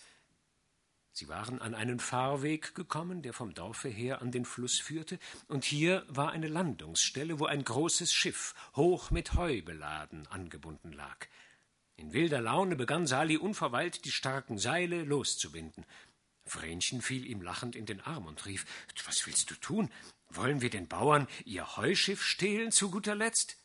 [1.13, 5.65] Sie waren an einen Fahrweg gekommen, der vom Dorfe her an den Fluss führte, und
[5.65, 11.27] hier war eine Landungsstelle, wo ein großes Schiff, hoch mit Heu beladen, angebunden lag.
[11.97, 15.85] In wilder Laune begann Sali unverweilt die starken Seile loszubinden.
[16.45, 18.65] Vrenchen fiel ihm lachend in den Arm und rief
[19.05, 19.91] Was willst du tun?
[20.29, 23.57] Wollen wir den Bauern ihr Heuschiff stehlen zu guter Letzt?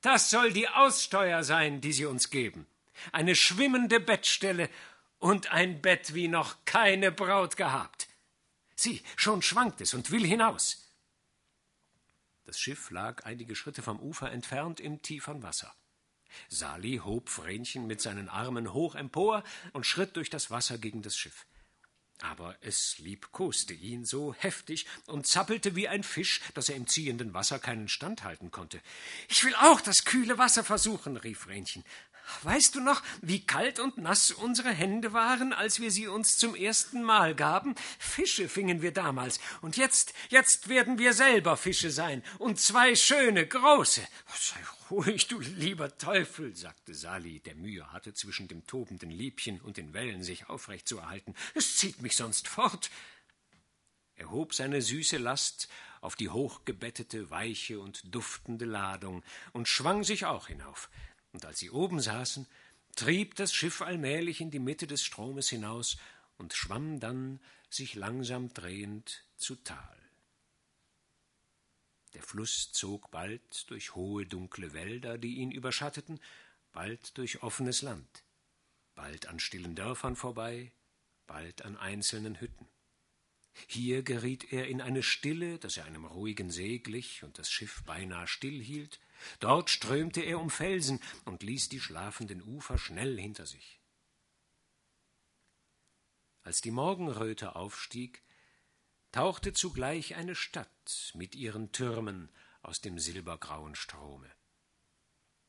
[0.00, 2.66] Das soll die Aussteuer sein, die sie uns geben.
[3.12, 4.68] Eine schwimmende Bettstelle
[5.18, 8.08] und ein Bett wie noch keine Braut gehabt.
[8.76, 10.88] Sieh, schon schwankt es und will hinaus.
[12.44, 15.74] Das Schiff lag einige Schritte vom Ufer entfernt im tiefern Wasser.
[16.48, 19.42] Sali hob Vrenchen mit seinen Armen hoch empor
[19.72, 21.46] und schritt durch das Wasser gegen das Schiff.
[22.22, 27.32] Aber es liebkoste ihn so heftig und zappelte wie ein Fisch, dass er im ziehenden
[27.32, 28.80] Wasser keinen Stand halten konnte.
[29.28, 31.84] Ich will auch das kühle Wasser versuchen, rief Vrenchen.
[32.42, 36.54] Weißt du noch, wie kalt und nass unsere Hände waren, als wir sie uns zum
[36.54, 37.74] ersten Mal gaben?
[37.98, 43.46] Fische fingen wir damals, und jetzt, jetzt werden wir selber Fische sein, und zwei schöne,
[43.46, 44.02] große.
[44.38, 44.60] Sei
[44.90, 49.92] ruhig, du lieber Teufel, sagte Sali, der Mühe hatte, zwischen dem tobenden Liebchen und den
[49.94, 51.34] Wellen sich aufrecht zu erhalten.
[51.54, 52.90] Es zieht mich sonst fort.
[54.14, 55.68] Er hob seine süße Last
[56.00, 59.22] auf die hochgebettete, weiche und duftende Ladung
[59.52, 60.90] und schwang sich auch hinauf
[61.32, 62.46] und als sie oben saßen,
[62.96, 65.96] trieb das Schiff allmählich in die Mitte des Stromes hinaus
[66.36, 67.40] und schwamm dann,
[67.70, 69.98] sich langsam drehend, zu Tal.
[72.14, 76.20] Der Fluss zog bald durch hohe dunkle Wälder, die ihn überschatteten,
[76.72, 78.24] bald durch offenes Land,
[78.94, 80.72] bald an stillen Dörfern vorbei,
[81.26, 82.66] bald an einzelnen Hütten.
[83.66, 87.82] Hier geriet er in eine Stille, dass er einem ruhigen See glich und das Schiff
[87.84, 88.98] beinahe stillhielt,
[89.40, 93.80] Dort strömte er um Felsen und ließ die schlafenden Ufer schnell hinter sich.
[96.42, 98.22] Als die Morgenröte aufstieg,
[99.12, 102.30] tauchte zugleich eine Stadt mit ihren Türmen
[102.62, 104.30] aus dem silbergrauen Strome.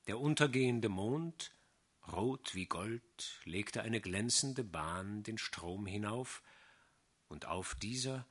[0.08, 1.56] Der untergehende Mond,
[2.12, 6.42] rot wie Gold, legte eine glänzende Bahn den Strom hinauf,
[7.28, 8.28] und auf dieser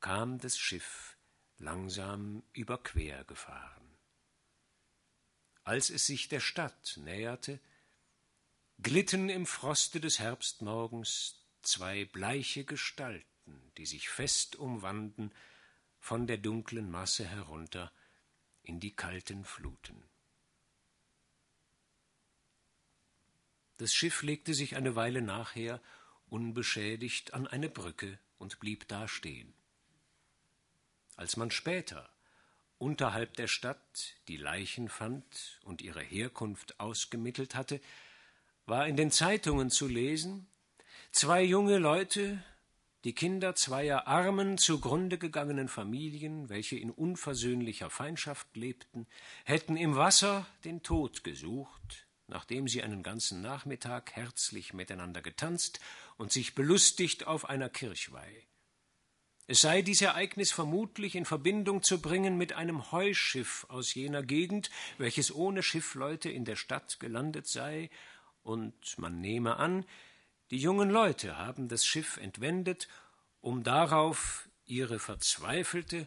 [0.00, 1.16] kam das Schiff
[1.58, 3.83] langsam überquer gefahren.
[5.64, 7.58] Als es sich der Stadt näherte,
[8.82, 15.32] glitten im Froste des Herbstmorgens zwei bleiche Gestalten, die sich fest umwanden,
[15.98, 17.90] von der dunklen Masse herunter
[18.62, 20.04] in die kalten Fluten.
[23.78, 25.80] Das Schiff legte sich eine Weile nachher
[26.26, 29.54] unbeschädigt an eine Brücke und blieb da stehen.
[31.16, 32.13] Als man später
[32.84, 35.24] unterhalb der Stadt die Leichen fand
[35.64, 37.80] und ihre Herkunft ausgemittelt hatte,
[38.66, 40.46] war in den Zeitungen zu lesen,
[41.10, 42.44] zwei junge Leute,
[43.04, 49.06] die Kinder zweier armen, zugrunde gegangenen Familien, welche in unversöhnlicher Feindschaft lebten,
[49.44, 55.80] hätten im Wasser den Tod gesucht, nachdem sie einen ganzen Nachmittag herzlich miteinander getanzt
[56.18, 58.44] und sich belustigt auf einer Kirchweih.
[59.46, 64.70] Es sei dies Ereignis vermutlich in Verbindung zu bringen mit einem Heuschiff aus jener Gegend,
[64.96, 67.90] welches ohne Schiffleute in der Stadt gelandet sei,
[68.42, 69.84] und man nehme an,
[70.50, 72.88] die jungen Leute haben das Schiff entwendet,
[73.40, 76.06] um darauf ihre verzweifelte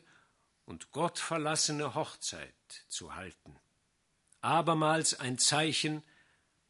[0.65, 2.53] und gottverlassene Hochzeit
[2.87, 3.55] zu halten.
[4.41, 6.03] Abermals ein Zeichen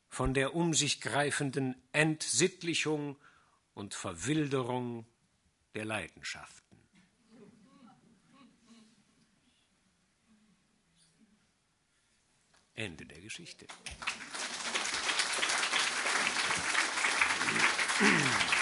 [0.09, 3.17] von der um sich greifenden Entsittlichung
[3.73, 5.05] und Verwilderung
[5.77, 6.75] der Leidenschaften.
[12.73, 13.67] Ende der Geschichte.
[17.99, 18.56] Applaus